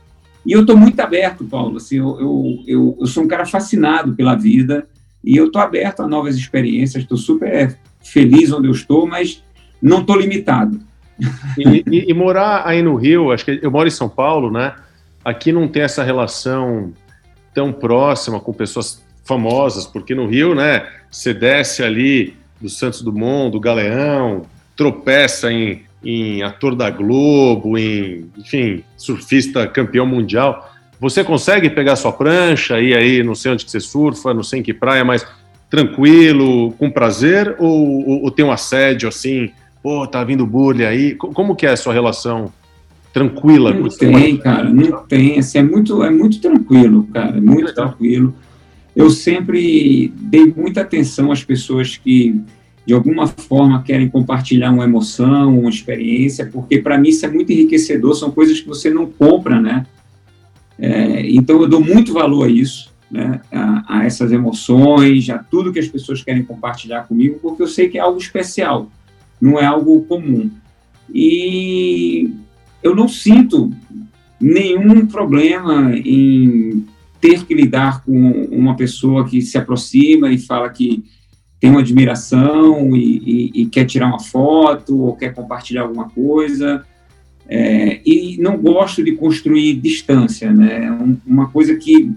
E 0.45 0.51
eu 0.51 0.61
estou 0.61 0.77
muito 0.77 0.99
aberto, 0.99 1.43
Paulo. 1.43 1.77
Assim, 1.77 1.97
eu, 1.97 2.19
eu, 2.19 2.63
eu, 2.67 2.97
eu 3.01 3.05
sou 3.07 3.23
um 3.23 3.27
cara 3.27 3.45
fascinado 3.45 4.13
pela 4.13 4.35
vida 4.35 4.87
e 5.23 5.35
eu 5.35 5.47
estou 5.47 5.61
aberto 5.61 6.01
a 6.01 6.07
novas 6.07 6.37
experiências. 6.37 7.03
Estou 7.03 7.17
super 7.17 7.77
feliz 8.01 8.51
onde 8.51 8.67
eu 8.67 8.71
estou, 8.71 9.05
mas 9.05 9.43
não 9.81 10.01
estou 10.01 10.15
limitado. 10.15 10.79
E, 11.57 11.83
e, 11.89 12.11
e, 12.11 12.13
morar 12.13 12.63
aí 12.65 12.81
no 12.81 12.95
Rio, 12.95 13.31
acho 13.31 13.43
que 13.43 13.59
eu 13.61 13.71
moro 13.71 13.87
em 13.87 13.91
São 13.91 14.07
Paulo, 14.07 14.51
né? 14.51 14.75
Aqui 15.25 15.51
não 15.51 15.67
tem 15.67 15.81
essa 15.81 16.03
relação 16.03 16.93
tão 17.53 17.73
próxima 17.73 18.39
com 18.39 18.53
pessoas 18.53 19.03
famosas, 19.25 19.85
porque 19.85 20.13
no 20.13 20.27
Rio, 20.27 20.53
né? 20.53 20.87
Você 21.09 21.33
desce 21.33 21.83
ali 21.83 22.37
do 22.59 22.69
Santos 22.69 23.01
Dumont, 23.01 23.51
do 23.51 23.59
Galeão, 23.59 24.43
tropeça 24.75 25.51
em, 25.51 25.83
em 26.03 26.43
ator 26.43 26.75
da 26.75 26.89
Globo, 26.89 27.77
em, 27.77 28.25
enfim, 28.37 28.83
surfista 28.95 29.67
campeão 29.67 30.05
mundial. 30.05 30.71
Você 30.99 31.23
consegue 31.23 31.69
pegar 31.69 31.95
sua 31.95 32.11
prancha 32.11 32.79
e 32.79 32.93
aí 32.93 33.23
não 33.23 33.35
sei 33.35 33.51
onde 33.51 33.65
que 33.65 33.71
você 33.71 33.79
surfa, 33.79 34.33
não 34.33 34.43
sei 34.43 34.59
em 34.59 34.63
que 34.63 34.73
praia, 34.73 35.05
mas 35.05 35.25
tranquilo, 35.69 36.71
com 36.73 36.89
prazer, 36.89 37.55
ou, 37.59 38.07
ou, 38.07 38.23
ou 38.23 38.31
tem 38.31 38.45
um 38.45 38.51
assédio 38.51 39.09
assim, 39.09 39.51
pô, 39.83 40.07
tá 40.07 40.23
vindo 40.23 40.45
bullying 40.45 40.85
aí? 40.85 41.15
Como 41.15 41.55
que 41.55 41.65
é 41.65 41.71
a 41.71 41.77
sua 41.77 41.93
relação 41.93 42.51
tranquila? 43.13 43.73
Não 43.73 43.89
tem, 43.89 44.37
cara, 44.37 44.69
não 44.69 45.03
tem. 45.05 45.39
Assim, 45.39 45.59
é, 45.59 45.63
muito, 45.63 46.03
é 46.03 46.09
muito 46.09 46.39
tranquilo, 46.39 47.07
cara, 47.13 47.37
é 47.37 47.41
muito 47.41 47.73
tranquilo 47.73 48.33
eu 48.97 49.11
sempre 49.11 50.11
dei 50.15 50.47
muita 50.47 50.81
atenção 50.81 51.31
às 51.31 51.43
pessoas 51.43 51.95
que, 51.95 52.41
de 52.83 52.95
alguma 52.95 53.27
forma, 53.27 53.83
querem 53.83 54.09
compartilhar 54.09 54.71
uma 54.71 54.85
emoção, 54.85 55.59
uma 55.59 55.69
experiência, 55.69 56.49
porque 56.51 56.79
para 56.79 56.97
mim 56.97 57.09
isso 57.09 57.23
é 57.23 57.29
muito 57.29 57.51
enriquecedor, 57.51 58.15
são 58.15 58.31
coisas 58.31 58.59
que 58.59 58.67
você 58.67 58.89
não 58.89 59.05
compra, 59.05 59.61
né? 59.61 59.85
É, 60.79 61.29
então 61.29 61.61
eu 61.61 61.69
dou 61.69 61.79
muito 61.79 62.11
valor 62.11 62.47
a 62.47 62.49
isso, 62.49 62.91
né? 63.09 63.39
A, 63.51 63.99
a, 63.99 64.05
essas 64.05 64.31
emoções, 64.31 65.29
a 65.29 65.37
tudo 65.37 65.71
que 65.71 65.77
as 65.77 65.87
pessoas 65.87 66.23
querem 66.23 66.43
compartilhar 66.43 67.03
comigo, 67.03 67.37
porque 67.39 67.61
eu 67.61 67.67
sei 67.67 67.89
que 67.89 67.99
é 67.99 68.01
algo 68.01 68.17
especial, 68.17 68.91
não 69.39 69.59
é 69.59 69.65
algo 69.67 70.05
comum. 70.05 70.49
E 71.13 72.31
eu 72.81 72.95
não 72.95 73.07
sinto 73.07 73.71
nenhum 74.41 75.05
problema 75.05 75.95
em 75.95 76.83
ter 77.27 77.45
que 77.45 77.53
lidar 77.53 78.05
com 78.05 78.47
uma 78.49 78.77
pessoa 78.77 79.27
que 79.27 79.41
se 79.41 79.57
aproxima 79.57 80.31
e 80.31 80.37
fala 80.37 80.69
que 80.69 81.03
tem 81.59 81.69
uma 81.69 81.81
admiração 81.81 82.95
e, 82.95 83.51
e, 83.53 83.61
e 83.63 83.65
quer 83.65 83.83
tirar 83.83 84.07
uma 84.07 84.21
foto 84.21 84.97
ou 84.97 85.13
quer 85.13 85.33
compartilhar 85.33 85.81
alguma 85.81 86.07
coisa. 86.07 86.85
É, 87.49 87.99
e 88.05 88.37
não 88.39 88.57
gosto 88.57 89.03
de 89.03 89.11
construir 89.11 89.73
distância, 89.73 90.53
né? 90.53 90.89
uma 91.25 91.49
coisa 91.49 91.75
que 91.75 92.13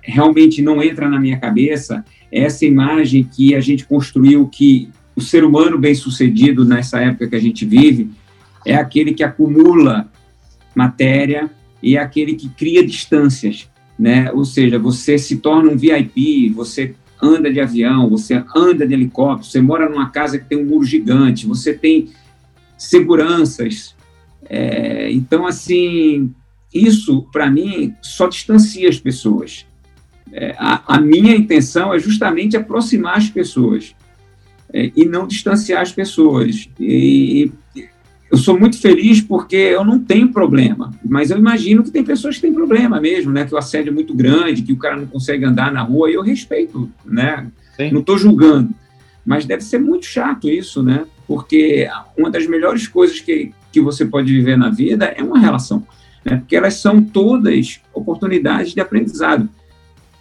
realmente 0.00 0.62
não 0.62 0.82
entra 0.82 1.10
na 1.10 1.20
minha 1.20 1.38
cabeça 1.38 2.02
é 2.32 2.44
essa 2.44 2.64
imagem 2.64 3.22
que 3.22 3.54
a 3.54 3.60
gente 3.60 3.84
construiu 3.84 4.48
que 4.48 4.88
o 5.14 5.20
ser 5.20 5.44
humano 5.44 5.76
bem-sucedido 5.76 6.64
nessa 6.64 7.00
época 7.00 7.28
que 7.28 7.36
a 7.36 7.40
gente 7.40 7.66
vive 7.66 8.10
é 8.64 8.76
aquele 8.76 9.12
que 9.12 9.22
acumula 9.22 10.10
matéria 10.74 11.50
e 11.82 11.98
é 11.98 12.00
aquele 12.00 12.34
que 12.34 12.48
cria 12.48 12.86
distâncias 12.86 13.68
né? 13.98 14.30
Ou 14.32 14.44
seja, 14.44 14.78
você 14.78 15.18
se 15.18 15.36
torna 15.36 15.70
um 15.70 15.76
VIP, 15.76 16.50
você 16.50 16.94
anda 17.20 17.50
de 17.52 17.60
avião, 17.60 18.08
você 18.08 18.44
anda 18.54 18.86
de 18.86 18.94
helicóptero, 18.94 19.50
você 19.50 19.60
mora 19.60 19.88
numa 19.88 20.10
casa 20.10 20.38
que 20.38 20.44
tem 20.44 20.58
um 20.58 20.66
muro 20.66 20.84
gigante, 20.84 21.46
você 21.46 21.72
tem 21.72 22.10
seguranças. 22.76 23.94
É, 24.48 25.10
então, 25.10 25.46
assim, 25.46 26.34
isso, 26.72 27.22
para 27.32 27.50
mim, 27.50 27.94
só 28.02 28.28
distancia 28.28 28.88
as 28.88 28.98
pessoas. 28.98 29.66
É, 30.32 30.54
a, 30.58 30.96
a, 30.96 31.00
minha 31.00 31.34
intenção 31.34 31.94
é 31.94 31.98
justamente 31.98 32.56
aproximar 32.56 33.16
as 33.16 33.30
pessoas 33.30 33.94
é, 34.72 34.90
e 34.94 35.04
não 35.04 35.26
distanciar 35.26 35.80
as 35.80 35.92
pessoas. 35.92 36.68
E, 36.78 37.50
eu 38.30 38.36
sou 38.36 38.58
muito 38.58 38.80
feliz 38.80 39.20
porque 39.20 39.56
eu 39.56 39.84
não 39.84 39.98
tenho 40.00 40.32
problema, 40.32 40.92
mas 41.04 41.30
eu 41.30 41.38
imagino 41.38 41.82
que 41.84 41.90
tem 41.90 42.02
pessoas 42.02 42.36
que 42.36 42.42
têm 42.42 42.52
problema 42.52 43.00
mesmo, 43.00 43.32
né? 43.32 43.44
Que 43.44 43.54
o 43.54 43.58
assédio 43.58 43.90
é 43.90 43.94
muito 43.94 44.14
grande, 44.14 44.62
que 44.62 44.72
o 44.72 44.76
cara 44.76 44.96
não 44.96 45.06
consegue 45.06 45.44
andar 45.44 45.72
na 45.72 45.82
rua, 45.82 46.10
e 46.10 46.14
eu 46.14 46.22
respeito, 46.22 46.90
né? 47.04 47.46
Sim. 47.76 47.92
Não 47.92 48.00
estou 48.00 48.18
julgando. 48.18 48.70
Mas 49.24 49.44
deve 49.44 49.62
ser 49.62 49.78
muito 49.78 50.06
chato 50.06 50.48
isso, 50.48 50.82
né? 50.82 51.04
Porque 51.26 51.88
uma 52.16 52.30
das 52.30 52.46
melhores 52.46 52.88
coisas 52.88 53.20
que, 53.20 53.52
que 53.72 53.80
você 53.80 54.04
pode 54.04 54.32
viver 54.32 54.56
na 54.56 54.70
vida 54.70 55.06
é 55.06 55.22
uma 55.22 55.38
relação, 55.38 55.86
né? 56.24 56.38
Porque 56.38 56.56
elas 56.56 56.74
são 56.74 57.00
todas 57.00 57.80
oportunidades 57.94 58.72
de 58.72 58.80
aprendizado. 58.80 59.48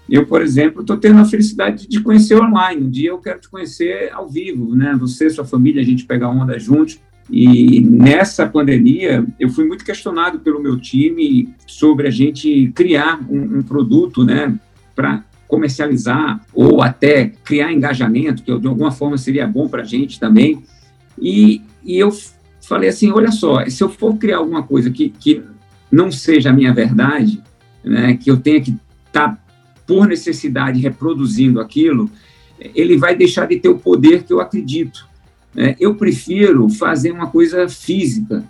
Eu, 0.07 0.27
por 0.27 0.43
exemplo, 0.43 0.81
estou 0.81 0.97
tendo 0.97 1.19
a 1.19 1.25
felicidade 1.25 1.87
de 1.87 1.99
conhecer 1.99 2.39
online. 2.39 2.83
Um 2.83 2.89
dia 2.89 3.09
eu 3.09 3.17
quero 3.17 3.39
te 3.39 3.49
conhecer 3.49 4.11
ao 4.13 4.29
vivo, 4.29 4.75
né? 4.75 4.95
Você, 4.99 5.27
sua 5.31 5.43
família, 5.43 5.81
a 5.81 5.85
gente 5.85 6.05
pegar 6.05 6.29
onda 6.29 6.59
juntos 6.59 6.99
e 7.29 7.81
nessa 7.81 8.45
pandemia, 8.47 9.25
eu 9.39 9.49
fui 9.49 9.65
muito 9.65 9.83
questionado 9.83 10.39
pelo 10.39 10.61
meu 10.61 10.79
time 10.79 11.53
sobre 11.65 12.07
a 12.07 12.11
gente 12.11 12.71
criar 12.75 13.19
um, 13.29 13.59
um 13.59 13.63
produto, 13.63 14.23
né, 14.23 14.57
para 14.95 15.23
comercializar 15.47 16.41
ou 16.53 16.81
até 16.81 17.31
criar 17.43 17.71
engajamento, 17.71 18.43
que 18.43 18.57
de 18.57 18.67
alguma 18.67 18.91
forma 18.91 19.17
seria 19.17 19.47
bom 19.47 19.67
para 19.67 19.81
a 19.81 19.85
gente 19.85 20.19
também. 20.19 20.63
E, 21.19 21.61
e 21.83 21.97
eu 21.97 22.11
falei 22.61 22.89
assim: 22.89 23.11
olha 23.11 23.31
só, 23.31 23.65
se 23.67 23.83
eu 23.83 23.89
for 23.89 24.15
criar 24.17 24.37
alguma 24.37 24.63
coisa 24.63 24.89
que, 24.89 25.09
que 25.09 25.43
não 25.91 26.11
seja 26.11 26.49
a 26.49 26.53
minha 26.53 26.73
verdade, 26.73 27.41
né, 27.83 28.17
que 28.17 28.29
eu 28.29 28.37
tenha 28.37 28.61
que 28.61 28.75
estar, 29.07 29.29
tá, 29.29 29.39
por 29.87 30.07
necessidade, 30.07 30.79
reproduzindo 30.79 31.59
aquilo, 31.59 32.09
ele 32.59 32.97
vai 32.97 33.15
deixar 33.15 33.47
de 33.47 33.59
ter 33.59 33.69
o 33.69 33.77
poder 33.77 34.23
que 34.23 34.33
eu 34.33 34.39
acredito. 34.39 35.07
É, 35.57 35.75
eu 35.79 35.95
prefiro 35.95 36.69
fazer 36.69 37.11
uma 37.11 37.27
coisa 37.27 37.67
física. 37.69 38.43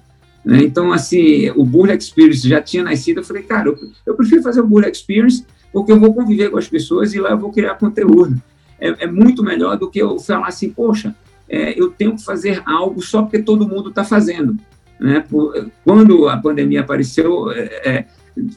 Né? 0.43 0.63
Então, 0.63 0.91
assim, 0.91 1.49
o 1.51 1.63
Burle 1.63 1.95
Experience 1.95 2.47
já 2.47 2.61
tinha 2.61 2.83
nascido, 2.83 3.17
eu 3.17 3.23
falei, 3.23 3.43
cara, 3.43 3.69
eu, 3.69 3.77
eu, 4.05 4.15
prefiro 4.15 4.41
fazer 4.41 4.61
o 4.61 4.67
Burle 4.67 4.89
Experience 4.89 5.45
porque 5.71 5.91
eu 5.91 5.99
vou 5.99 6.13
conviver 6.13 6.49
com 6.49 6.57
as 6.57 6.67
pessoas 6.67 7.13
e 7.13 7.19
lá 7.19 7.31
eu 7.31 7.37
vou 7.37 7.51
criar 7.51 7.75
conteúdo. 7.75 8.41
É, 8.79 9.05
é 9.05 9.07
muito 9.07 9.43
melhor 9.43 9.77
do 9.77 9.89
que 9.89 9.99
eu 9.99 10.17
falar 10.19 10.47
assim, 10.47 10.69
poxa, 10.69 11.15
é, 11.49 11.79
eu 11.79 11.89
tenho 11.89 12.15
que 12.15 12.23
fazer 12.23 12.61
algo 12.65 13.01
só 13.01 13.21
porque 13.21 13.39
todo 13.39 13.67
mundo 13.67 13.89
está 13.89 14.03
fazendo. 14.03 14.57
Né? 14.99 15.23
Por, 15.27 15.69
quando 15.83 16.29
a 16.29 16.37
pandemia 16.37 16.81
apareceu, 16.81 17.51
é, 17.51 17.81
é, 17.85 18.05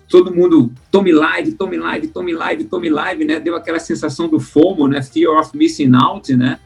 todo 0.09 0.35
mundo 0.35 0.73
tome 0.91 1.13
live, 1.13 1.53
tome 1.53 1.77
live, 1.77 2.09
tome 2.09 2.33
live, 2.33 2.65
tome 2.65 2.89
live, 2.89 3.25
né? 3.25 3.41
Deu 3.41 3.57
aquela 3.57 3.79
sensação 3.79 4.29
do 4.29 4.41
FOMO, 4.41 4.89
né? 4.89 5.03
Fear 5.03 5.39
of 5.39 5.57
missing 5.57 5.93
out, 5.95 6.35
né? 6.37 6.59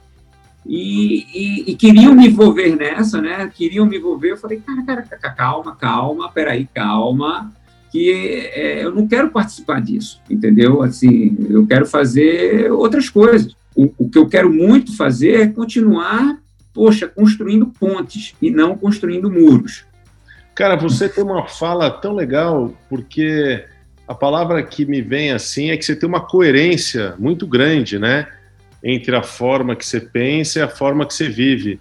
E, 0.65 1.27
e, 1.35 1.71
e, 1.73 1.77
queriam 1.77 2.15
me 2.15 2.29
envolver 2.29 2.77
nessa, 2.77 3.21
né? 3.21 3.51
Queriam 3.53 3.85
me 3.85 3.97
envolver. 3.97 4.33
Eu 4.33 4.37
falei, 4.37 4.61
cara, 4.61 5.03
cara, 5.03 5.31
calma, 5.35 5.75
calma, 5.75 6.31
peraí, 6.31 6.69
calma, 6.73 7.53
que 7.91 8.51
é, 8.55 8.85
eu 8.85 8.95
não 8.95 9.07
quero 9.07 9.31
participar 9.31 9.81
disso, 9.81 10.21
entendeu? 10.31 10.83
Assim, 10.83 11.37
eu 11.51 11.67
quero 11.67 11.85
fazer 11.85 12.71
outras 12.71 13.09
coisas. 13.09 13.55
O, 13.75 13.93
o 13.99 14.09
que 14.09 14.19
eu 14.19 14.29
quero 14.29 14.53
muito 14.53 14.97
fazer 14.97 15.41
é 15.41 15.47
continuar, 15.49 16.39
poxa, 16.73 17.09
construindo 17.09 17.67
pontes 17.67 18.35
e 18.41 18.51
não 18.51 18.77
construindo 18.77 19.31
muros. 19.31 19.85
Cara, 20.55 20.77
você 20.77 21.09
tem 21.09 21.25
uma 21.25 21.47
fala 21.49 21.91
tão 21.91 22.15
legal, 22.15 22.73
porque 22.89 23.65
a 24.07 24.15
palavra 24.15 24.63
que 24.63 24.85
me 24.85 25.01
vem 25.01 25.33
assim 25.33 25.71
é 25.71 25.77
que 25.77 25.85
você 25.85 25.97
tem 25.97 26.09
uma 26.09 26.21
coerência 26.21 27.15
muito 27.19 27.47
grande, 27.47 27.99
né? 27.99 28.27
Entre 28.83 29.15
a 29.15 29.23
forma 29.23 29.77
que 29.77 29.87
você 29.87 30.01
pensa 30.01 30.59
e 30.59 30.63
a 30.63 30.69
forma 30.69 31.07
que 31.07 31.15
você 31.15 31.29
vive. 31.29 31.81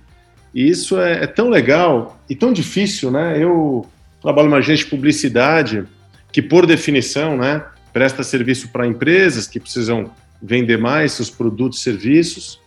E 0.54 0.70
isso 0.70 1.00
é, 1.00 1.24
é 1.24 1.28
tão 1.28 1.50
legal 1.50 2.22
e 2.30 2.36
tão 2.36 2.52
difícil, 2.52 3.10
né? 3.10 3.42
Eu 3.42 3.86
trabalho 4.22 4.50
numa 4.50 4.58
agência 4.58 4.86
de 4.86 4.92
publicidade 4.92 5.84
que, 6.32 6.42
por 6.42 6.66
definição, 6.66 7.38
né, 7.38 7.64
presta 7.92 8.24
serviço 8.24 8.70
para 8.70 8.88
empresas 8.88 9.48
que 9.48 9.60
precisam 9.60 10.12
vender 10.42 10.78
mais 10.78 11.14
seus 11.14 11.30
produtos 11.30 11.80
e 11.80 11.84
serviços. 11.84 12.60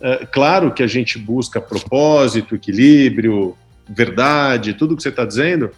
É, 0.00 0.26
claro 0.26 0.72
que 0.72 0.82
a 0.82 0.86
gente 0.86 1.18
busca 1.18 1.60
propósito, 1.60 2.54
equilíbrio, 2.54 3.56
verdade, 3.88 4.74
tudo 4.74 4.96
que 4.96 5.02
você 5.02 5.08
está 5.08 5.24
dizendo, 5.24 5.70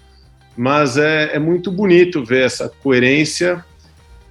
mas 0.56 0.96
é, 0.96 1.34
é 1.34 1.38
muito 1.38 1.72
bonito 1.72 2.24
ver 2.24 2.44
essa 2.44 2.68
coerência, 2.68 3.64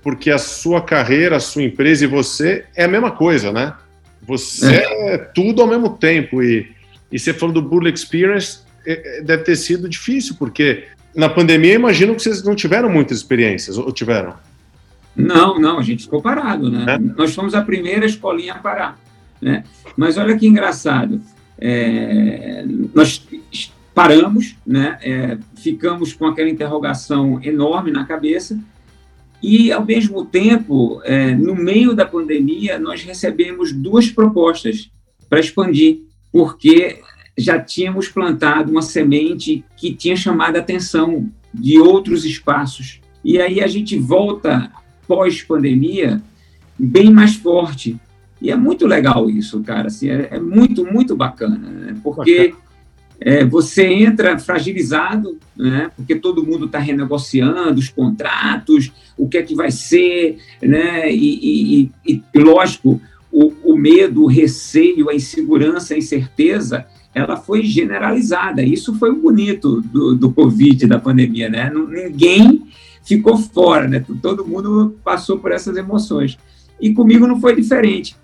porque 0.04 0.32
a 0.32 0.38
sua 0.38 0.82
carreira, 0.82 1.38
a 1.38 1.40
sua 1.40 1.64
empresa 1.64 2.04
e 2.04 2.08
você 2.08 2.66
é 2.76 2.86
a 2.86 2.88
mesma 2.88 3.12
coisa, 3.12 3.52
né? 3.52 3.74
Você 4.24 4.76
é, 4.76 5.14
é 5.14 5.18
tudo 5.18 5.62
ao 5.62 5.68
mesmo 5.68 5.90
tempo. 5.98 6.42
E, 6.42 6.72
e 7.12 7.20
você 7.20 7.34
falou 7.34 7.54
do 7.54 7.62
Burle 7.62 7.92
Experience, 7.92 8.60
é, 8.86 9.20
é, 9.20 9.22
deve 9.22 9.44
ter 9.44 9.56
sido 9.56 9.88
difícil, 9.88 10.36
porque 10.38 10.86
na 11.16 11.30
pandemia 11.30 11.74
imagino 11.74 12.16
que 12.16 12.24
vocês 12.24 12.44
não 12.44 12.56
tiveram 12.56 12.90
muitas 12.90 13.18
experiências, 13.18 13.78
ou 13.78 13.92
tiveram? 13.92 14.36
Não, 15.16 15.60
não, 15.60 15.78
a 15.78 15.84
gente 15.84 16.04
ficou 16.04 16.22
parado, 16.22 16.72
né? 16.72 16.96
É? 16.96 16.98
Nós 16.98 17.36
fomos 17.36 17.54
a 17.54 17.62
primeira 17.62 18.06
escolinha 18.06 18.54
a 18.54 18.60
parar, 18.60 18.98
né? 19.42 19.64
Mas 19.96 20.18
olha 20.18 20.38
que 20.38 20.48
engraçado, 20.48 21.22
é, 21.60 22.64
nós 22.94 23.28
paramos, 23.94 24.56
né? 24.66 24.98
É, 25.02 25.38
ficamos 25.58 26.14
com 26.14 26.26
aquela 26.26 26.50
interrogação 26.50 27.40
enorme 27.44 27.92
na 27.92 28.06
cabeça 28.06 28.58
e, 29.42 29.72
ao 29.72 29.84
mesmo 29.84 30.24
tempo, 30.26 31.02
é, 31.04 31.34
no 31.34 31.56
meio 31.56 31.96
da 31.96 32.06
pandemia, 32.06 32.78
nós 32.78 33.04
recebemos 33.04 33.74
duas 33.74 34.10
propostas 34.10 34.92
para 35.28 35.40
expandir, 35.40 36.02
porque 36.32 37.00
já 37.38 37.60
tínhamos 37.60 38.08
plantado 38.08 38.72
uma 38.72 38.82
semente 38.82 39.64
que 39.76 39.94
tinha 39.94 40.16
chamado 40.16 40.58
a 40.58 40.60
atenção 40.60 41.30
de 41.54 41.80
outros 41.80 42.24
espaços. 42.24 43.02
E 43.24 43.40
aí 43.40 43.62
a 43.62 43.68
gente 43.68 43.98
volta 43.98 44.72
pós-pandemia 45.08 46.22
bem 46.78 47.10
mais 47.10 47.36
forte. 47.36 48.00
E 48.42 48.52
é 48.52 48.56
muito 48.56 48.86
legal 48.86 49.30
isso, 49.30 49.62
cara. 49.62 49.88
Assim, 49.88 50.10
é, 50.10 50.30
é 50.32 50.40
muito, 50.40 50.86
muito 50.86 51.16
bacana, 51.16 51.58
né? 51.58 51.96
porque 52.04 52.54
é, 53.24 53.46
você 53.46 53.86
entra 53.86 54.40
fragilizado, 54.40 55.38
né? 55.56 55.92
porque 55.96 56.16
todo 56.16 56.44
mundo 56.44 56.66
está 56.66 56.80
renegociando 56.80 57.80
os 57.80 57.88
contratos, 57.88 58.92
o 59.16 59.30
que 59.30 59.38
é 59.38 59.44
que 59.44 59.54
vai 59.54 59.70
ser, 59.70 60.40
né? 60.60 61.14
e, 61.14 61.92
e, 62.04 62.22
e, 62.34 62.40
lógico, 62.40 63.00
o, 63.32 63.54
o 63.64 63.78
medo, 63.78 64.24
o 64.24 64.28
receio, 64.28 65.08
a 65.08 65.14
insegurança, 65.14 65.94
a 65.94 65.98
incerteza, 65.98 66.88
ela 67.14 67.38
foi 67.38 67.64
generalizada. 67.64 68.64
Isso 68.64 68.96
foi 68.96 69.12
o 69.12 69.22
bonito 69.22 69.82
do, 69.82 70.16
do 70.16 70.32
Covid, 70.32 70.88
da 70.88 71.00
pandemia, 71.00 71.50
né? 71.50 71.72
Ninguém 71.74 72.64
ficou 73.04 73.38
fora, 73.38 73.88
né? 73.88 74.04
Todo 74.22 74.48
mundo 74.48 74.98
passou 75.04 75.38
por 75.38 75.52
essas 75.52 75.78
emoções. 75.78 76.38
E 76.80 76.94
comigo 76.94 77.28
não 77.28 77.40
foi 77.40 77.56
diferente. 77.56 78.16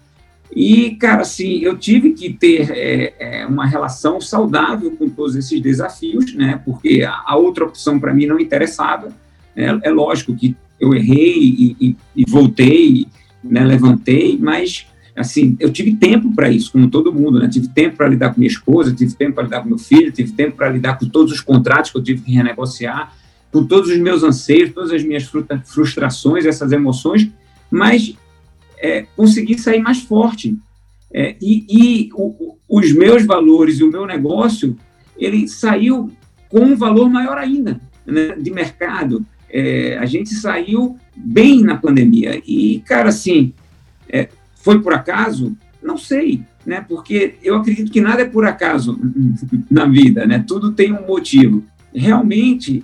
E, 0.55 0.91
cara, 0.91 1.21
assim, 1.21 1.59
eu 1.59 1.77
tive 1.77 2.11
que 2.11 2.31
ter 2.31 2.71
é, 2.71 3.13
é, 3.19 3.45
uma 3.45 3.65
relação 3.65 4.19
saudável 4.21 4.91
com 4.91 5.09
todos 5.09 5.35
esses 5.35 5.59
desafios, 5.61 6.33
né? 6.33 6.61
Porque 6.65 7.03
a, 7.03 7.35
outra 7.35 7.65
opção 7.65 7.99
para 7.99 8.13
mim 8.13 8.25
não 8.25 8.39
interessava. 8.39 9.09
É, 9.55 9.65
é, 9.83 9.89
lógico 9.89 10.35
que 10.35 10.55
eu 10.79 10.93
errei 10.93 11.37
e, 11.37 11.75
e, 11.79 11.97
e 12.15 12.25
voltei, 12.29 13.07
né? 13.43 13.63
levantei, 13.65 14.37
mas 14.39 14.87
assim, 15.15 15.57
eu 15.59 15.71
tive 15.71 15.95
tempo 15.95 16.33
para 16.35 16.47
isso, 16.49 16.71
como 16.71 16.89
todo 16.89 17.11
mundo, 17.11 17.39
né? 17.39 17.49
Tive 17.49 17.67
tempo 17.69 17.97
para 17.97 18.07
lidar 18.07 18.33
com 18.33 18.39
minha 18.39 18.51
esposa, 18.51 18.93
tive 18.93 19.15
tempo 19.15 19.33
para 19.33 19.43
lidar 19.45 19.61
com 19.61 19.69
meu 19.69 19.79
filho, 19.79 20.11
tive 20.11 20.31
tempo 20.31 20.55
para 20.55 20.69
lidar 20.69 20.99
com 20.99 21.07
todos 21.07 21.33
os 21.33 21.41
contratos 21.41 21.91
que 21.91 21.97
eu 21.97 22.03
tive 22.03 22.21
que 22.21 22.31
renegociar 22.31 23.11
com 23.51 23.65
todos 23.65 23.89
os 23.89 23.97
meus 23.97 24.23
anseios, 24.23 24.71
todas 24.73 24.91
as 24.91 25.03
minhas 25.03 25.29
frustrações, 25.65 26.45
essas 26.45 26.71
emoções, 26.71 27.29
mas 27.71 28.15
é, 28.79 29.05
consegui 29.15 29.57
sair 29.57 29.79
mais 29.79 30.01
forte. 30.01 30.57
É, 31.13 31.35
e, 31.41 31.65
e 31.69 32.09
o, 32.13 32.57
os 32.67 32.93
meus 32.93 33.25
valores 33.25 33.79
e 33.79 33.83
o 33.83 33.91
meu 33.91 34.05
negócio, 34.05 34.77
ele 35.17 35.47
saiu 35.47 36.11
com 36.49 36.59
um 36.59 36.75
valor 36.75 37.09
maior 37.09 37.37
ainda 37.37 37.79
né, 38.05 38.35
de 38.37 38.51
mercado. 38.51 39.25
É, 39.49 39.97
a 39.97 40.05
gente 40.05 40.33
saiu 40.33 40.97
bem 41.15 41.61
na 41.61 41.77
pandemia. 41.77 42.41
E, 42.45 42.81
cara, 42.85 43.09
assim, 43.09 43.53
é, 44.09 44.29
foi 44.55 44.81
por 44.81 44.93
acaso? 44.93 45.55
Não 45.81 45.97
sei, 45.97 46.41
né? 46.65 46.85
Porque 46.87 47.35
eu 47.41 47.55
acredito 47.55 47.91
que 47.91 48.01
nada 48.01 48.21
é 48.21 48.25
por 48.25 48.45
acaso 48.45 48.99
na 49.71 49.85
vida, 49.85 50.25
né? 50.25 50.43
Tudo 50.45 50.71
tem 50.71 50.91
um 50.91 51.05
motivo. 51.07 51.63
Realmente, 51.93 52.83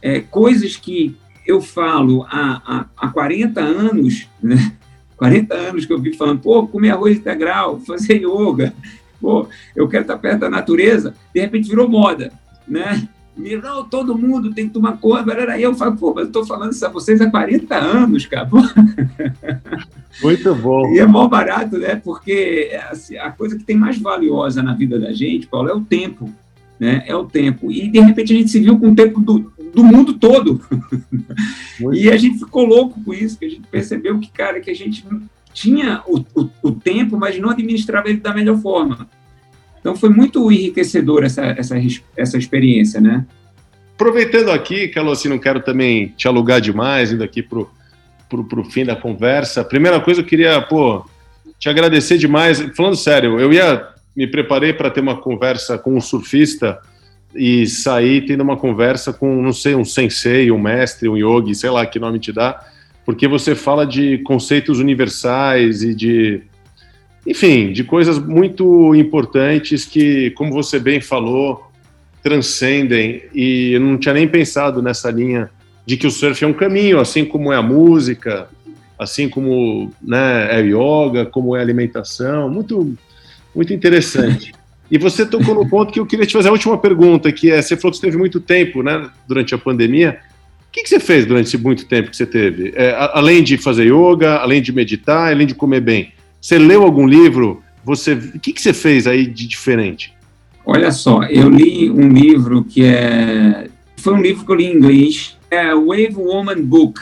é, 0.00 0.20
coisas 0.20 0.76
que 0.76 1.16
eu 1.46 1.60
falo 1.60 2.24
há, 2.24 2.62
há, 2.64 2.86
há 2.96 3.08
40 3.08 3.60
anos, 3.60 4.28
né? 4.42 4.72
40 5.16 5.54
anos 5.54 5.86
que 5.86 5.92
eu 5.92 5.98
vivo 5.98 6.16
falando, 6.16 6.40
pô, 6.40 6.66
comer 6.66 6.90
arroz 6.90 7.16
integral, 7.16 7.80
fazer 7.80 8.22
yoga, 8.22 8.74
pô, 9.20 9.48
eu 9.74 9.88
quero 9.88 10.02
estar 10.02 10.18
perto 10.18 10.40
da 10.40 10.50
natureza, 10.50 11.14
de 11.34 11.40
repente 11.40 11.68
virou 11.68 11.88
moda, 11.88 12.32
né? 12.66 13.08
Não, 13.36 13.84
todo 13.84 14.16
mundo 14.16 14.54
tem 14.54 14.68
que 14.68 14.74
tomar 14.74 14.96
conta. 14.98 15.34
Aí 15.50 15.62
eu 15.62 15.74
falo, 15.74 15.96
pô, 15.96 16.14
mas 16.14 16.24
eu 16.24 16.28
estou 16.28 16.46
falando 16.46 16.72
isso 16.72 16.86
a 16.86 16.88
vocês 16.88 17.20
há 17.20 17.28
40 17.28 17.74
anos, 17.74 18.26
cara. 18.26 18.48
Muito 20.22 20.54
bom. 20.54 20.92
E 20.92 21.00
é 21.00 21.06
mó 21.06 21.26
barato, 21.26 21.76
né? 21.76 21.96
Porque 21.96 22.70
assim, 22.88 23.16
a 23.16 23.32
coisa 23.32 23.58
que 23.58 23.64
tem 23.64 23.76
mais 23.76 23.98
valiosa 23.98 24.62
na 24.62 24.72
vida 24.72 25.00
da 25.00 25.12
gente, 25.12 25.48
Paulo, 25.48 25.68
é 25.68 25.74
o 25.74 25.80
tempo. 25.80 26.30
Né? 26.78 27.02
É 27.06 27.14
o 27.16 27.24
tempo. 27.24 27.72
E 27.72 27.88
de 27.88 27.98
repente 27.98 28.32
a 28.32 28.36
gente 28.36 28.50
se 28.50 28.60
viu 28.60 28.78
com 28.78 28.90
o 28.90 28.94
tempo 28.94 29.20
do, 29.20 29.52
do 29.74 29.82
mundo 29.82 30.14
todo. 30.14 30.60
e 31.92 32.10
a 32.10 32.16
gente 32.16 32.38
ficou 32.38 32.64
louco 32.64 33.02
com 33.02 33.12
isso, 33.12 33.38
que 33.38 33.44
a 33.44 33.48
gente 33.48 33.66
percebeu 33.68 34.18
que, 34.18 34.30
cara, 34.30 34.60
que 34.60 34.70
a 34.70 34.74
gente 34.74 35.04
tinha 35.52 36.02
o, 36.06 36.24
o, 36.34 36.48
o 36.62 36.72
tempo, 36.72 37.16
mas 37.16 37.38
não 37.38 37.50
administrava 37.50 38.08
ele 38.08 38.18
da 38.18 38.32
melhor 38.32 38.58
forma. 38.58 39.08
Então 39.80 39.94
foi 39.94 40.08
muito 40.08 40.50
enriquecedor 40.50 41.24
essa, 41.24 41.44
essa, 41.44 41.76
essa 42.16 42.38
experiência, 42.38 43.00
né? 43.00 43.26
Aproveitando 43.94 44.50
aqui, 44.50 44.88
Carlos, 44.88 45.18
assim, 45.18 45.28
não 45.28 45.38
quero 45.38 45.60
também 45.60 46.08
te 46.16 46.26
alugar 46.26 46.60
demais, 46.60 47.12
indo 47.12 47.22
aqui 47.22 47.42
pro, 47.42 47.70
pro, 48.28 48.44
pro 48.44 48.64
fim 48.64 48.84
da 48.84 48.96
conversa. 48.96 49.62
Primeira 49.62 50.00
coisa, 50.00 50.20
eu 50.20 50.24
queria, 50.24 50.60
pô, 50.62 51.04
te 51.58 51.68
agradecer 51.68 52.18
demais. 52.18 52.60
Falando 52.74 52.96
sério, 52.96 53.38
eu 53.38 53.52
ia 53.52 53.88
me 54.16 54.26
preparei 54.26 54.72
para 54.72 54.90
ter 54.90 55.00
uma 55.00 55.20
conversa 55.20 55.78
com 55.78 55.96
um 55.96 56.00
surfista 56.00 56.80
e 57.34 57.66
sair 57.66 58.26
tendo 58.26 58.42
uma 58.42 58.56
conversa 58.56 59.12
com, 59.12 59.42
não 59.42 59.52
sei, 59.52 59.74
um 59.74 59.84
sensei, 59.84 60.50
um 60.50 60.58
mestre, 60.58 61.08
um 61.08 61.16
yogi, 61.16 61.54
sei 61.54 61.70
lá 61.70 61.84
que 61.84 61.98
nome 61.98 62.18
te 62.18 62.32
dá, 62.32 62.64
porque 63.04 63.26
você 63.26 63.54
fala 63.54 63.86
de 63.86 64.18
conceitos 64.18 64.78
universais 64.78 65.82
e 65.82 65.94
de 65.94 66.42
enfim, 67.26 67.72
de 67.72 67.82
coisas 67.82 68.18
muito 68.18 68.94
importantes 68.94 69.86
que, 69.86 70.30
como 70.32 70.52
você 70.52 70.78
bem 70.78 71.00
falou, 71.00 71.70
transcendem. 72.22 73.22
E 73.34 73.72
eu 73.72 73.80
não 73.80 73.96
tinha 73.96 74.14
nem 74.14 74.28
pensado 74.28 74.82
nessa 74.82 75.10
linha 75.10 75.50
de 75.86 75.96
que 75.96 76.06
o 76.06 76.10
surf 76.10 76.44
é 76.44 76.46
um 76.46 76.52
caminho, 76.52 77.00
assim 77.00 77.24
como 77.24 77.52
é 77.52 77.56
a 77.56 77.62
música, 77.62 78.48
assim 78.98 79.28
como 79.28 79.90
né, 80.02 80.48
é 80.50 80.60
yoga, 80.60 81.24
como 81.24 81.56
é 81.56 81.60
alimentação. 81.60 82.48
Muito, 82.50 82.94
muito 83.54 83.72
interessante. 83.72 84.52
E 84.90 84.98
você 84.98 85.24
tocou 85.24 85.54
no 85.54 85.68
ponto 85.68 85.92
que 85.92 85.98
eu 85.98 86.06
queria 86.06 86.26
te 86.26 86.32
fazer 86.32 86.48
a 86.48 86.52
última 86.52 86.76
pergunta, 86.76 87.32
que 87.32 87.50
é, 87.50 87.60
você 87.60 87.76
falou 87.76 87.92
que 87.92 87.98
você 87.98 88.06
teve 88.06 88.16
muito 88.16 88.40
tempo 88.40 88.82
né, 88.82 89.08
durante 89.26 89.54
a 89.54 89.58
pandemia. 89.58 90.18
O 90.68 90.72
que, 90.72 90.82
que 90.82 90.88
você 90.88 91.00
fez 91.00 91.24
durante 91.24 91.46
esse 91.46 91.58
muito 91.58 91.86
tempo 91.86 92.10
que 92.10 92.16
você 92.16 92.26
teve? 92.26 92.72
É, 92.74 92.94
além 93.12 93.42
de 93.42 93.56
fazer 93.56 93.84
yoga, 93.84 94.36
além 94.36 94.60
de 94.60 94.72
meditar, 94.72 95.32
além 95.32 95.46
de 95.46 95.54
comer 95.54 95.80
bem? 95.80 96.12
Você 96.40 96.58
leu 96.58 96.82
algum 96.82 97.06
livro? 97.06 97.62
Você, 97.84 98.12
o 98.12 98.40
que, 98.40 98.52
que 98.52 98.60
você 98.60 98.72
fez 98.72 99.06
aí 99.06 99.26
de 99.26 99.46
diferente? 99.46 100.12
Olha 100.66 100.90
só, 100.90 101.22
eu 101.24 101.48
li 101.48 101.90
um 101.90 102.08
livro 102.08 102.64
que 102.64 102.84
é. 102.84 103.68
Foi 103.98 104.14
um 104.14 104.20
livro 104.20 104.44
que 104.44 104.50
eu 104.50 104.56
li 104.56 104.66
em 104.66 104.76
inglês, 104.76 105.36
é 105.50 105.74
Wave 105.74 106.14
Woman 106.16 106.62
Book. 106.62 107.00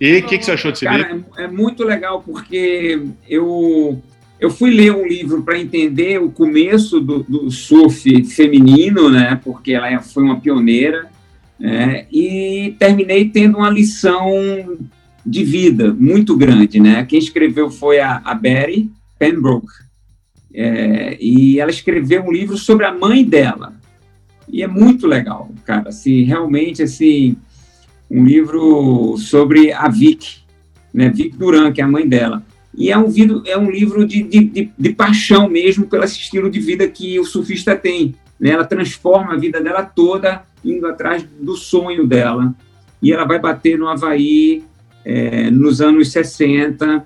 E 0.00 0.18
o 0.18 0.22
que, 0.26 0.38
que 0.38 0.44
você 0.44 0.52
achou 0.52 0.70
desse 0.70 0.84
Cara, 0.84 0.98
livro? 0.98 1.26
É, 1.36 1.44
é 1.44 1.48
muito 1.48 1.84
legal 1.84 2.22
porque 2.24 3.02
eu 3.28 4.00
eu 4.40 4.50
fui 4.50 4.70
ler 4.70 4.92
um 4.92 5.06
livro 5.06 5.42
para 5.42 5.58
entender 5.58 6.18
o 6.18 6.30
começo 6.30 6.98
do, 6.98 7.22
do, 7.22 7.50
surf 7.50 8.24
feminino, 8.24 9.10
né? 9.10 9.38
Porque 9.44 9.72
ela 9.72 10.00
foi 10.00 10.22
uma 10.22 10.40
pioneira, 10.40 11.10
né, 11.58 12.06
e 12.10 12.74
terminei 12.78 13.28
tendo 13.28 13.58
uma 13.58 13.68
lição 13.68 14.78
de 15.24 15.44
vida 15.44 15.92
muito 15.92 16.34
grande, 16.34 16.80
né? 16.80 17.04
Quem 17.04 17.18
escreveu 17.18 17.70
foi 17.70 18.00
a, 18.00 18.22
a 18.24 18.34
Betty 18.34 18.90
Pembroke, 19.18 19.68
é, 20.54 21.18
e 21.20 21.60
ela 21.60 21.70
escreveu 21.70 22.24
um 22.24 22.32
livro 22.32 22.56
sobre 22.56 22.86
a 22.86 22.94
mãe 22.94 23.22
dela, 23.22 23.74
e 24.48 24.62
é 24.62 24.66
muito 24.66 25.06
legal, 25.06 25.50
cara, 25.66 25.90
assim, 25.90 26.22
realmente, 26.22 26.82
assim, 26.82 27.36
um 28.10 28.24
livro 28.24 29.18
sobre 29.18 29.70
a 29.70 29.86
Vic, 29.86 30.38
né, 30.94 31.10
Vic 31.10 31.36
Duran, 31.36 31.70
que 31.72 31.82
é 31.82 31.84
a 31.84 31.88
mãe 31.88 32.08
dela, 32.08 32.42
e 32.74 32.90
é 32.90 32.96
um, 32.98 33.12
é 33.46 33.58
um 33.58 33.70
livro 33.70 34.06
de, 34.06 34.22
de, 34.22 34.44
de, 34.44 34.72
de 34.78 34.92
paixão 34.92 35.48
mesmo 35.48 35.86
pelo 35.86 36.04
estilo 36.04 36.50
de 36.50 36.60
vida 36.60 36.86
que 36.88 37.18
o 37.18 37.24
surfista 37.24 37.74
tem, 37.76 38.14
né, 38.38 38.50
ela 38.50 38.64
transforma 38.64 39.34
a 39.34 39.36
vida 39.36 39.60
dela 39.60 39.82
toda 39.82 40.42
indo 40.64 40.86
atrás 40.86 41.24
do 41.40 41.56
sonho 41.56 42.06
dela, 42.06 42.54
e 43.02 43.12
ela 43.12 43.24
vai 43.24 43.38
bater 43.38 43.78
no 43.78 43.88
Havaí 43.88 44.62
é, 45.04 45.50
nos 45.50 45.80
anos 45.80 46.12
60, 46.12 47.04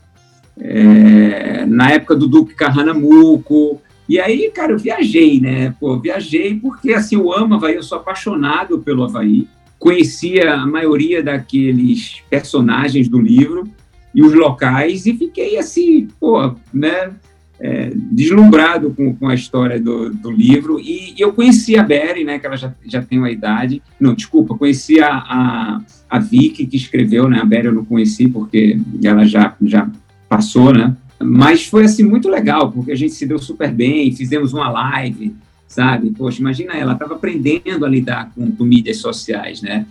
é, 0.59 1.66
na 1.66 1.90
época 1.90 2.16
do 2.16 2.27
Duque 2.27 2.55
Carranamuco. 2.55 3.81
E 4.09 4.18
aí, 4.18 4.50
cara, 4.53 4.72
eu 4.72 4.79
viajei, 4.79 5.40
né? 5.40 5.74
Pô, 5.79 5.98
viajei 5.98 6.57
porque, 6.57 6.92
assim, 6.92 7.14
eu 7.14 7.33
amo 7.33 7.55
Havaí, 7.55 7.77
eu 7.77 7.83
sou 7.83 7.98
apaixonado 7.98 8.81
pelo 8.81 9.05
Havaí. 9.05 9.48
Conhecia 9.79 10.55
a 10.55 10.66
maioria 10.66 11.22
daqueles 11.22 12.22
personagens 12.29 13.09
do 13.09 13.20
livro 13.20 13.68
e 14.14 14.22
os 14.22 14.33
locais 14.33 15.07
e 15.07 15.14
fiquei, 15.14 15.59
assim, 15.59 16.09
pô, 16.20 16.55
né? 16.72 17.12
É, 17.61 17.92
deslumbrado 17.94 18.90
com, 18.90 19.14
com 19.14 19.29
a 19.29 19.35
história 19.35 19.81
do, 19.81 20.11
do 20.11 20.31
livro. 20.31 20.81
E, 20.81 21.14
e, 21.16 21.20
eu 21.20 21.33
conheci 21.33 21.77
a 21.77 21.83
Berry, 21.85 22.24
né? 22.24 22.38
Que 22.38 22.46
ela 22.46 22.57
já, 22.57 22.74
já 22.85 23.00
tem 23.00 23.16
uma 23.18 23.31
idade. 23.31 23.81
Não, 23.98 24.12
desculpa, 24.12 24.59
conheci 24.59 25.00
a, 25.00 25.09
a, 25.09 25.81
a 26.11 26.18
Vicky, 26.18 26.66
que 26.66 26.77
escreveu, 26.77 27.29
né? 27.29 27.38
A 27.40 27.44
Berry 27.44 27.68
eu 27.68 27.72
não 27.72 27.85
conheci 27.85 28.29
porque 28.29 28.79
ela 29.03 29.24
já, 29.24 29.55
já 29.62 29.88
passou, 30.29 30.72
né? 30.72 30.96
Mas 31.22 31.66
foi 31.66 31.85
assim 31.85 32.03
muito 32.03 32.29
legal, 32.29 32.70
porque 32.70 32.92
a 32.92 32.96
gente 32.96 33.14
se 33.14 33.24
deu 33.24 33.38
super 33.38 33.72
bem, 33.72 34.12
fizemos 34.12 34.53
uma 34.53 34.68
live, 34.68 35.35
sabe? 35.66 36.11
Poxa, 36.11 36.40
imagina 36.40 36.74
ela, 36.74 36.92
estava 36.92 37.14
aprendendo 37.14 37.85
a 37.85 37.88
lidar 37.88 38.31
com, 38.35 38.50
com, 38.53 38.64
mídias 38.64 38.98
sociais, 38.98 39.62
né? 39.62 39.87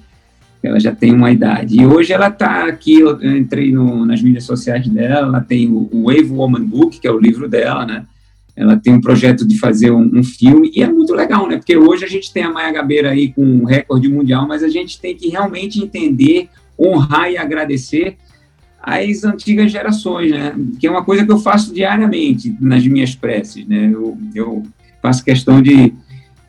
Ela 0.63 0.79
já 0.79 0.95
tem 0.95 1.13
uma 1.13 1.29
idade. 1.29 1.79
E 1.79 1.85
hoje 1.85 2.13
ela 2.13 2.29
está 2.29 2.65
aqui, 2.67 3.01
eu 3.01 3.21
entrei 3.35 3.73
no, 3.73 4.05
nas 4.05 4.21
mídias 4.21 4.45
sociais 4.45 4.87
dela, 4.87 5.27
ela 5.27 5.41
tem 5.41 5.69
o, 5.69 5.89
Wave 6.05 6.31
Woman 6.31 6.63
Book, 6.63 7.01
que 7.01 7.07
é 7.07 7.11
o 7.11 7.19
livro 7.19 7.49
dela, 7.49 7.85
né? 7.85 8.05
Ela 8.55 8.77
tem 8.77 8.93
um 8.93 9.01
projeto 9.01 9.45
de 9.45 9.59
fazer 9.59 9.91
um, 9.91 10.19
um, 10.19 10.23
filme, 10.23 10.71
e 10.73 10.81
é 10.81 10.87
muito 10.87 11.13
legal, 11.13 11.47
né? 11.47 11.57
Porque 11.57 11.75
hoje 11.75 12.05
a 12.05 12.07
gente 12.07 12.31
tem 12.31 12.43
a 12.43 12.51
Maia 12.51 12.71
Gabeira 12.71 13.09
aí 13.09 13.33
com 13.33 13.43
um 13.43 13.65
recorde 13.65 14.07
mundial, 14.07 14.47
mas 14.47 14.63
a 14.63 14.69
gente 14.69 15.01
tem 15.01 15.15
que 15.15 15.27
realmente 15.27 15.83
entender, 15.83 16.47
honrar 16.79 17.29
e 17.29 17.37
agradecer 17.37 18.15
às 18.81 19.23
antigas 19.23 19.71
gerações, 19.71 20.31
né? 20.31 20.55
Que 20.79 20.87
é 20.87 20.91
uma 20.91 21.03
coisa 21.03 21.25
que 21.25 21.31
eu 21.31 21.39
faço 21.39 21.73
diariamente 21.73 22.55
nas 22.61 22.85
minhas 22.87 23.15
preces, 23.15 23.67
né? 23.67 23.89
Eu, 23.91 24.17
eu 24.33 24.63
faço 25.01 25.25
questão 25.25 25.61
de, 25.61 25.93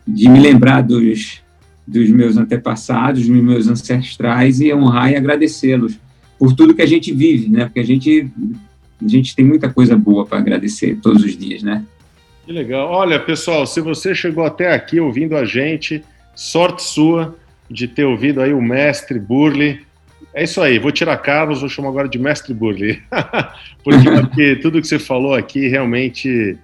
de 0.06 0.28
me 0.28 0.38
lembrar 0.38 0.82
dos, 0.82 1.42
dos 1.86 2.08
meus 2.10 2.36
antepassados, 2.36 3.26
dos 3.26 3.42
meus 3.42 3.68
ancestrais 3.68 4.60
e 4.60 4.72
honrar 4.72 5.12
e 5.12 5.16
agradecê-los 5.16 5.98
por 6.38 6.52
tudo 6.54 6.74
que 6.74 6.82
a 6.82 6.86
gente 6.86 7.12
vive, 7.12 7.48
né? 7.48 7.64
Porque 7.66 7.80
a 7.80 7.84
gente 7.84 8.28
a 9.04 9.08
gente 9.08 9.34
tem 9.34 9.44
muita 9.44 9.68
coisa 9.68 9.96
boa 9.96 10.24
para 10.24 10.38
agradecer 10.38 10.98
todos 11.02 11.22
os 11.22 11.36
dias, 11.36 11.62
né? 11.62 11.84
Que 12.46 12.52
legal. 12.52 12.88
Olha, 12.90 13.18
pessoal, 13.20 13.66
se 13.66 13.80
você 13.80 14.14
chegou 14.14 14.44
até 14.44 14.72
aqui 14.72 15.00
ouvindo 15.00 15.36
a 15.36 15.44
gente, 15.44 16.02
sorte 16.34 16.82
sua 16.82 17.36
de 17.70 17.88
ter 17.88 18.04
ouvido 18.04 18.40
aí 18.40 18.52
o 18.52 18.62
mestre 18.62 19.18
Burley 19.18 19.80
é 20.34 20.42
isso 20.42 20.60
aí, 20.60 20.80
vou 20.80 20.90
tirar 20.90 21.16
Carlos, 21.18 21.60
vou 21.60 21.68
chamar 21.68 21.90
agora 21.90 22.08
de 22.08 22.18
Mestre 22.18 22.52
Burley. 22.52 23.00
porque, 23.84 24.10
porque 24.10 24.56
tudo 24.56 24.80
que 24.80 24.88
você 24.88 24.98
falou 24.98 25.32
aqui 25.32 25.68
realmente 25.68 26.58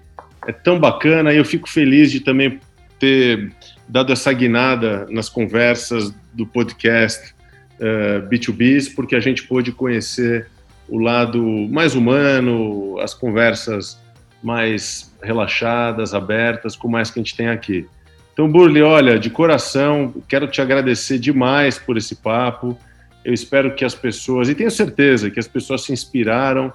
é 0.47 0.51
tão 0.51 0.79
bacana 0.79 1.33
e 1.33 1.37
eu 1.37 1.45
fico 1.45 1.71
feliz 1.71 2.11
de 2.11 2.19
também 2.19 2.59
ter 2.99 3.53
dado 3.91 4.13
essa 4.13 4.33
guinada 4.33 5.07
nas 5.11 5.29
conversas 5.29 6.15
do 6.33 6.47
podcast 6.47 7.33
uh, 7.33 7.35
eh, 7.81 8.21
B2Bs, 8.31 8.95
porque 8.95 9.17
a 9.17 9.21
gente 9.21 9.43
pôde 9.43 9.73
conhecer 9.73 10.47
o 10.89 10.99
lado 10.99 11.43
mais 11.71 11.95
humano, 11.95 12.99
as 13.01 13.15
conversas 13.15 13.99
mais 14.43 15.13
relaxadas, 15.23 16.15
abertas, 16.15 16.77
como 16.77 16.93
mais 16.93 17.11
que 17.11 17.19
a 17.19 17.23
gente 17.23 17.37
tem 17.37 17.49
aqui. 17.49 17.87
Então, 18.33 18.51
Burley, 18.51 18.83
olha, 18.83 19.19
de 19.19 19.29
coração, 19.29 20.15
quero 20.29 20.47
te 20.47 20.63
agradecer 20.63 21.19
demais 21.19 21.79
por 21.79 21.97
esse 21.97 22.15
papo. 22.15 22.79
Eu 23.25 23.35
espero 23.35 23.75
que 23.75 23.85
as 23.85 23.95
pessoas, 23.95 24.49
e 24.49 24.55
tenho 24.55 24.71
certeza 24.71 25.31
que 25.31 25.41
as 25.41 25.49
pessoas 25.49 25.83
se 25.83 25.93
inspiraram. 25.93 26.73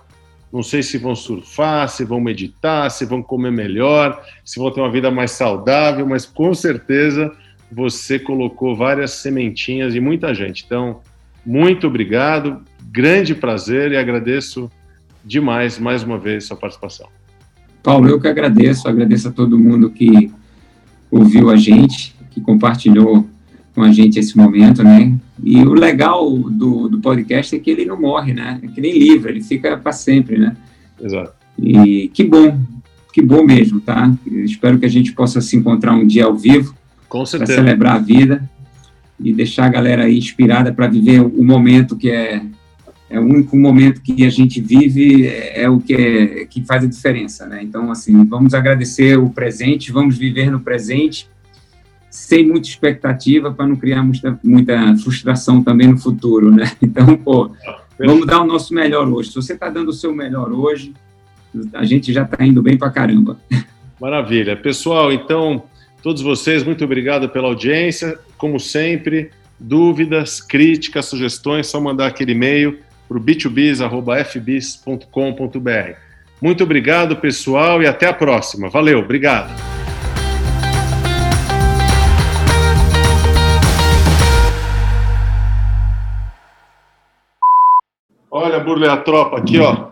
Não 0.56 0.64
sei 0.64 0.82
se 0.82 0.98
vão 0.98 1.14
surfar, 1.18 1.90
se 1.90 2.06
vão 2.06 2.22
meditar, 2.22 2.90
se 2.90 3.04
vão 3.04 3.22
comer 3.22 3.52
melhor, 3.52 4.24
se 4.46 4.58
vão 4.58 4.72
ter 4.72 4.80
uma 4.80 4.90
vida 4.90 5.12
mais 5.12 5.32
saudável, 5.32 6.08
mas 6.08 6.26
com 6.26 6.54
certeza 6.54 7.30
você 7.70 8.18
colocou 8.18 8.74
várias 8.74 9.12
sementinhas 9.12 9.92
de 9.92 10.00
muita 10.00 10.34
gente. 10.34 10.64
Então, 10.66 11.02
muito 11.46 11.88
obrigado, 11.88 12.62
grande 12.90 13.36
prazer 13.36 13.92
e 13.92 13.98
agradeço 13.98 14.72
demais 15.26 15.78
mais 15.78 16.04
uma 16.04 16.18
vez 16.18 16.46
sua 16.46 16.56
participação. 16.56 17.10
Paulo, 17.84 18.08
eu 18.08 18.18
que 18.18 18.30
agradeço, 18.30 18.88
agradeço 18.88 19.28
a 19.28 19.32
todo 19.32 19.60
mundo 19.60 19.90
que 19.90 20.32
ouviu 21.12 21.50
a 21.50 21.58
gente, 21.58 22.16
que 22.32 22.40
compartilhou 22.40 23.28
com 23.76 23.84
a 23.84 23.92
gente 23.92 24.18
esse 24.18 24.36
momento, 24.38 24.82
né? 24.82 25.14
E 25.44 25.62
o 25.62 25.74
legal 25.74 26.32
do, 26.32 26.88
do 26.88 27.00
podcast 27.00 27.54
é 27.54 27.60
que 27.60 27.70
ele 27.70 27.86
não 27.86 28.00
morre, 28.00 28.34
né? 28.34 28.60
É 28.64 28.68
que 28.68 28.80
nem 28.80 28.98
livro, 28.98 29.30
ele 29.30 29.44
fica 29.44 29.76
para 29.78 29.92
sempre, 29.92 30.38
né? 30.38 30.56
Exato. 31.00 31.34
E 31.60 32.10
que 32.14 32.24
bom, 32.24 32.58
que 33.14 33.22
bom 33.22 33.44
mesmo, 33.44 33.82
tá? 33.82 34.12
Espero 34.26 34.80
que 34.80 34.86
a 34.86 34.90
gente 34.90 35.12
possa 35.12 35.42
se 35.42 35.58
encontrar 35.58 35.94
um 35.94 36.08
dia 36.08 36.24
ao 36.24 36.36
vivo. 36.36 36.74
Com 37.10 37.26
certeza. 37.26 37.54
Para 37.54 37.64
celebrar 37.64 37.96
a 37.98 38.00
vida 38.00 38.50
e 39.20 39.34
deixar 39.34 39.66
a 39.66 39.70
galera 39.70 40.06
aí 40.06 40.18
inspirada 40.18 40.72
para 40.72 40.88
viver 40.88 41.20
o 41.20 41.44
momento 41.44 41.98
que 41.98 42.10
é 42.10 42.42
é 43.08 43.20
o 43.20 43.24
único 43.24 43.56
momento 43.56 44.02
que 44.02 44.26
a 44.26 44.32
gente 44.32 44.60
vive 44.60 45.28
é, 45.28 45.62
é 45.62 45.70
o 45.70 45.80
que 45.80 45.94
é, 45.94 46.46
que 46.46 46.66
faz 46.66 46.84
a 46.84 46.88
diferença, 46.88 47.46
né? 47.46 47.62
Então 47.62 47.92
assim, 47.92 48.26
vamos 48.26 48.56
agradecer 48.56 49.16
o 49.18 49.30
presente, 49.30 49.92
vamos 49.92 50.18
viver 50.18 50.50
no 50.50 50.60
presente 50.60 51.30
sem 52.16 52.48
muita 52.48 52.70
expectativa 52.70 53.52
para 53.52 53.68
não 53.68 53.76
criar 53.76 54.02
muita, 54.02 54.40
muita 54.42 54.96
frustração 54.98 55.62
também 55.62 55.90
no 55.90 55.98
futuro, 55.98 56.50
né? 56.50 56.72
Então, 56.82 57.18
pô, 57.18 57.52
vamos 58.00 58.26
dar 58.26 58.40
o 58.42 58.46
nosso 58.46 58.74
melhor 58.74 59.06
hoje. 59.10 59.28
Se 59.30 59.36
você 59.36 59.52
está 59.52 59.70
dando 59.70 59.90
o 59.90 59.94
seu 59.94 60.16
melhor 60.16 60.50
hoje, 60.54 60.94
a 61.74 61.84
gente 61.84 62.14
já 62.14 62.24
está 62.24 62.46
indo 62.46 62.62
bem 62.62 62.78
para 62.78 62.90
caramba. 62.90 63.38
Maravilha. 64.00 64.56
Pessoal, 64.56 65.12
então, 65.12 65.64
todos 66.02 66.22
vocês, 66.22 66.64
muito 66.64 66.86
obrigado 66.86 67.28
pela 67.28 67.50
audiência. 67.50 68.18
Como 68.38 68.62
sempre, 68.62 69.32
dúvidas, 69.60 70.40
críticas, 70.40 71.08
sugestões, 71.08 71.68
só 71.68 71.82
mandar 71.82 72.08
aquele 72.08 72.32
e-mail 72.32 72.80
para 73.10 73.18
o 73.18 73.22
b2bis.fbis.com.br. 73.22 76.00
Muito 76.42 76.64
obrigado, 76.64 77.18
pessoal, 77.18 77.84
e 77.84 77.88
até 77.88 78.08
a 78.08 78.14
próxima. 78.14 78.70
Valeu, 78.70 79.00
obrigado. 79.00 79.75
Olha, 88.38 88.60
Burle, 88.60 88.86
a 88.86 88.98
tropa 88.98 89.38
aqui, 89.38 89.62
ó. 89.62 89.92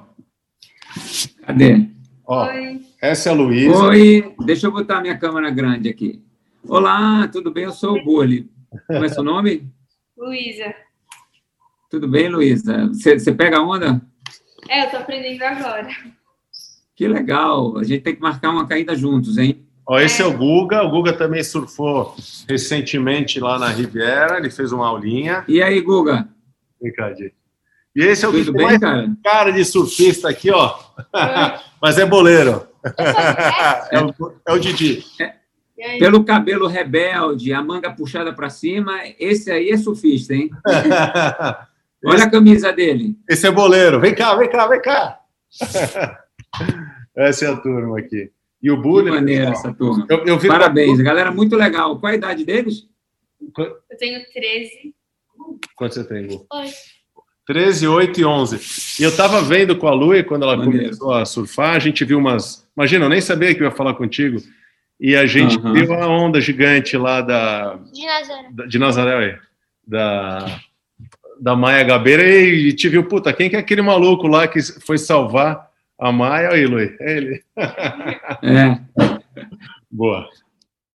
Cadê? 1.46 1.88
Ó, 2.26 2.46
Oi. 2.48 2.82
Essa 3.02 3.30
é 3.30 3.32
a 3.32 3.36
Luísa. 3.36 3.84
Oi, 3.86 4.36
deixa 4.46 4.68
eu 4.68 4.72
botar 4.74 5.00
minha 5.00 5.18
câmera 5.18 5.50
grande 5.50 5.88
aqui. 5.88 6.22
Olá, 6.68 7.26
tudo 7.30 7.52
bem? 7.52 7.64
Eu 7.64 7.72
sou 7.72 7.98
o 7.98 8.04
Burle. 8.04 8.52
Como 8.86 9.06
é 9.06 9.08
seu 9.08 9.24
nome? 9.24 9.66
Luísa. 10.18 10.76
Tudo 11.90 12.06
bem, 12.06 12.28
Luísa? 12.28 12.90
Você 12.90 13.32
pega 13.32 13.60
a 13.60 13.64
onda? 13.66 14.02
É, 14.68 14.88
eu 14.88 14.92
tô 14.92 14.98
aprendendo 14.98 15.42
agora. 15.42 15.88
Que 16.98 17.08
legal. 17.08 17.78
A 17.78 17.84
gente 17.86 18.02
tem 18.02 18.14
que 18.14 18.22
marcar 18.22 18.50
uma 18.50 18.68
caída 18.68 18.94
juntos, 18.94 19.38
hein? 19.38 19.66
Ó, 19.88 19.98
esse 20.02 20.22
é. 20.22 20.26
é 20.26 20.28
o 20.28 20.38
Guga. 20.38 20.84
O 20.84 20.90
Guga 20.90 21.14
também 21.14 21.46
surfou 21.46 22.14
recentemente 22.50 23.40
lá 23.40 23.58
na 23.58 23.70
Riviera. 23.70 24.38
Ele 24.38 24.52
fez 24.52 24.74
uma 24.74 24.86
aulinha. 24.86 25.46
E 25.48 25.64
aí, 25.64 25.80
Guga? 25.80 26.28
Ricardo. 26.82 27.32
E 27.96 28.04
esse 28.04 28.26
é 28.26 28.28
o 28.28 28.32
que 28.32 28.52
tem 28.52 28.66
mais 28.66 28.80
cara? 28.80 29.12
cara 29.24 29.52
de 29.52 29.64
surfista 29.64 30.30
aqui, 30.30 30.50
ó. 30.50 30.76
Mas 31.82 31.98
é 31.98 32.06
boleiro. 32.06 32.68
é, 33.92 34.00
o, 34.00 34.34
é 34.48 34.54
o 34.54 34.60
Didi. 34.60 35.04
É, 35.20 35.98
pelo 36.00 36.24
cabelo 36.24 36.68
rebelde, 36.68 37.54
a 37.54 37.62
manga 37.62 37.92
puxada 37.92 38.34
para 38.34 38.50
cima, 38.50 39.00
esse 39.20 39.52
aí 39.52 39.70
é 39.70 39.78
surfista, 39.78 40.34
hein? 40.34 40.50
Olha 42.06 42.24
a 42.26 42.30
camisa 42.30 42.72
dele. 42.72 43.18
Esse 43.30 43.48
é 43.48 43.52
boleiro. 43.52 44.00
Vem 44.00 44.14
cá, 44.14 44.36
vem 44.36 44.50
cá, 44.50 44.68
vem 44.68 44.82
cá. 44.82 45.20
essa 47.16 47.46
é 47.46 47.50
a 47.50 47.58
turma 47.58 48.00
aqui. 48.00 48.32
E 48.62 48.72
o 48.72 48.82
Bully. 48.82 49.06
Que 49.06 49.12
maneira 49.12 49.52
essa 49.52 49.74
turma. 49.74 50.06
Eu, 50.10 50.26
eu 50.26 50.40
Parabéns, 50.48 50.98
uma... 50.98 51.04
galera, 51.04 51.32
muito 51.32 51.56
legal. 51.56 52.00
Qual 52.00 52.12
a 52.12 52.16
idade 52.16 52.46
deles? 52.46 52.88
Eu 53.58 53.98
tenho 53.98 54.22
13. 54.34 54.96
Quanto 55.76 55.96
você 55.96 56.04
tem, 56.04 56.28
Bu? 56.28 56.46
13, 57.46 57.88
8 57.88 58.22
e 58.22 58.26
11. 58.26 59.02
E 59.02 59.04
eu 59.04 59.10
estava 59.10 59.42
vendo 59.42 59.76
com 59.76 59.88
a 59.88 59.94
Lu 59.94 60.24
quando 60.24 60.44
ela 60.44 60.56
Maneiro. 60.56 60.86
começou 60.86 61.14
a 61.14 61.26
surfar, 61.26 61.76
a 61.76 61.80
gente 61.80 62.06
viu 62.06 62.18
umas. 62.18 62.68
Imagina, 62.76 63.06
eu 63.06 63.10
nem 63.10 63.22
sabia 63.22 63.54
que 63.54 63.62
eu 63.62 63.66
ia 63.66 63.72
falar 63.72 63.94
contigo. 63.94 64.42
E 65.00 65.16
a 65.16 65.26
gente 65.26 65.58
uhum. 65.58 65.74
viu 65.74 65.94
a 65.94 66.08
onda 66.08 66.40
gigante 66.40 66.96
lá 66.98 67.22
da. 67.22 67.78
De 67.92 68.06
Nazaré. 68.06 68.50
Da, 68.52 68.66
de 68.66 68.80
Nazaré, 68.80 69.40
Da, 69.86 70.60
da 71.42 71.56
Maia 71.56 71.84
Gabeira. 71.84 72.24
E, 72.24 72.70
e 72.70 72.74
te 72.74 72.88
viu, 72.88 73.04
puta, 73.04 73.34
quem 73.34 73.50
que 73.50 73.56
é 73.56 73.60
aquele 73.60 73.82
maluco 73.82 74.28
lá 74.28 74.48
que 74.48 74.62
foi 74.86 74.98
salvar 74.98 75.68
a 76.00 76.12
Maia? 76.12 76.50
Aí, 76.50 76.66
Lu, 76.66 76.80
é 76.80 76.96
ele. 77.00 77.44
É. 78.42 78.80
Boa. 79.92 80.28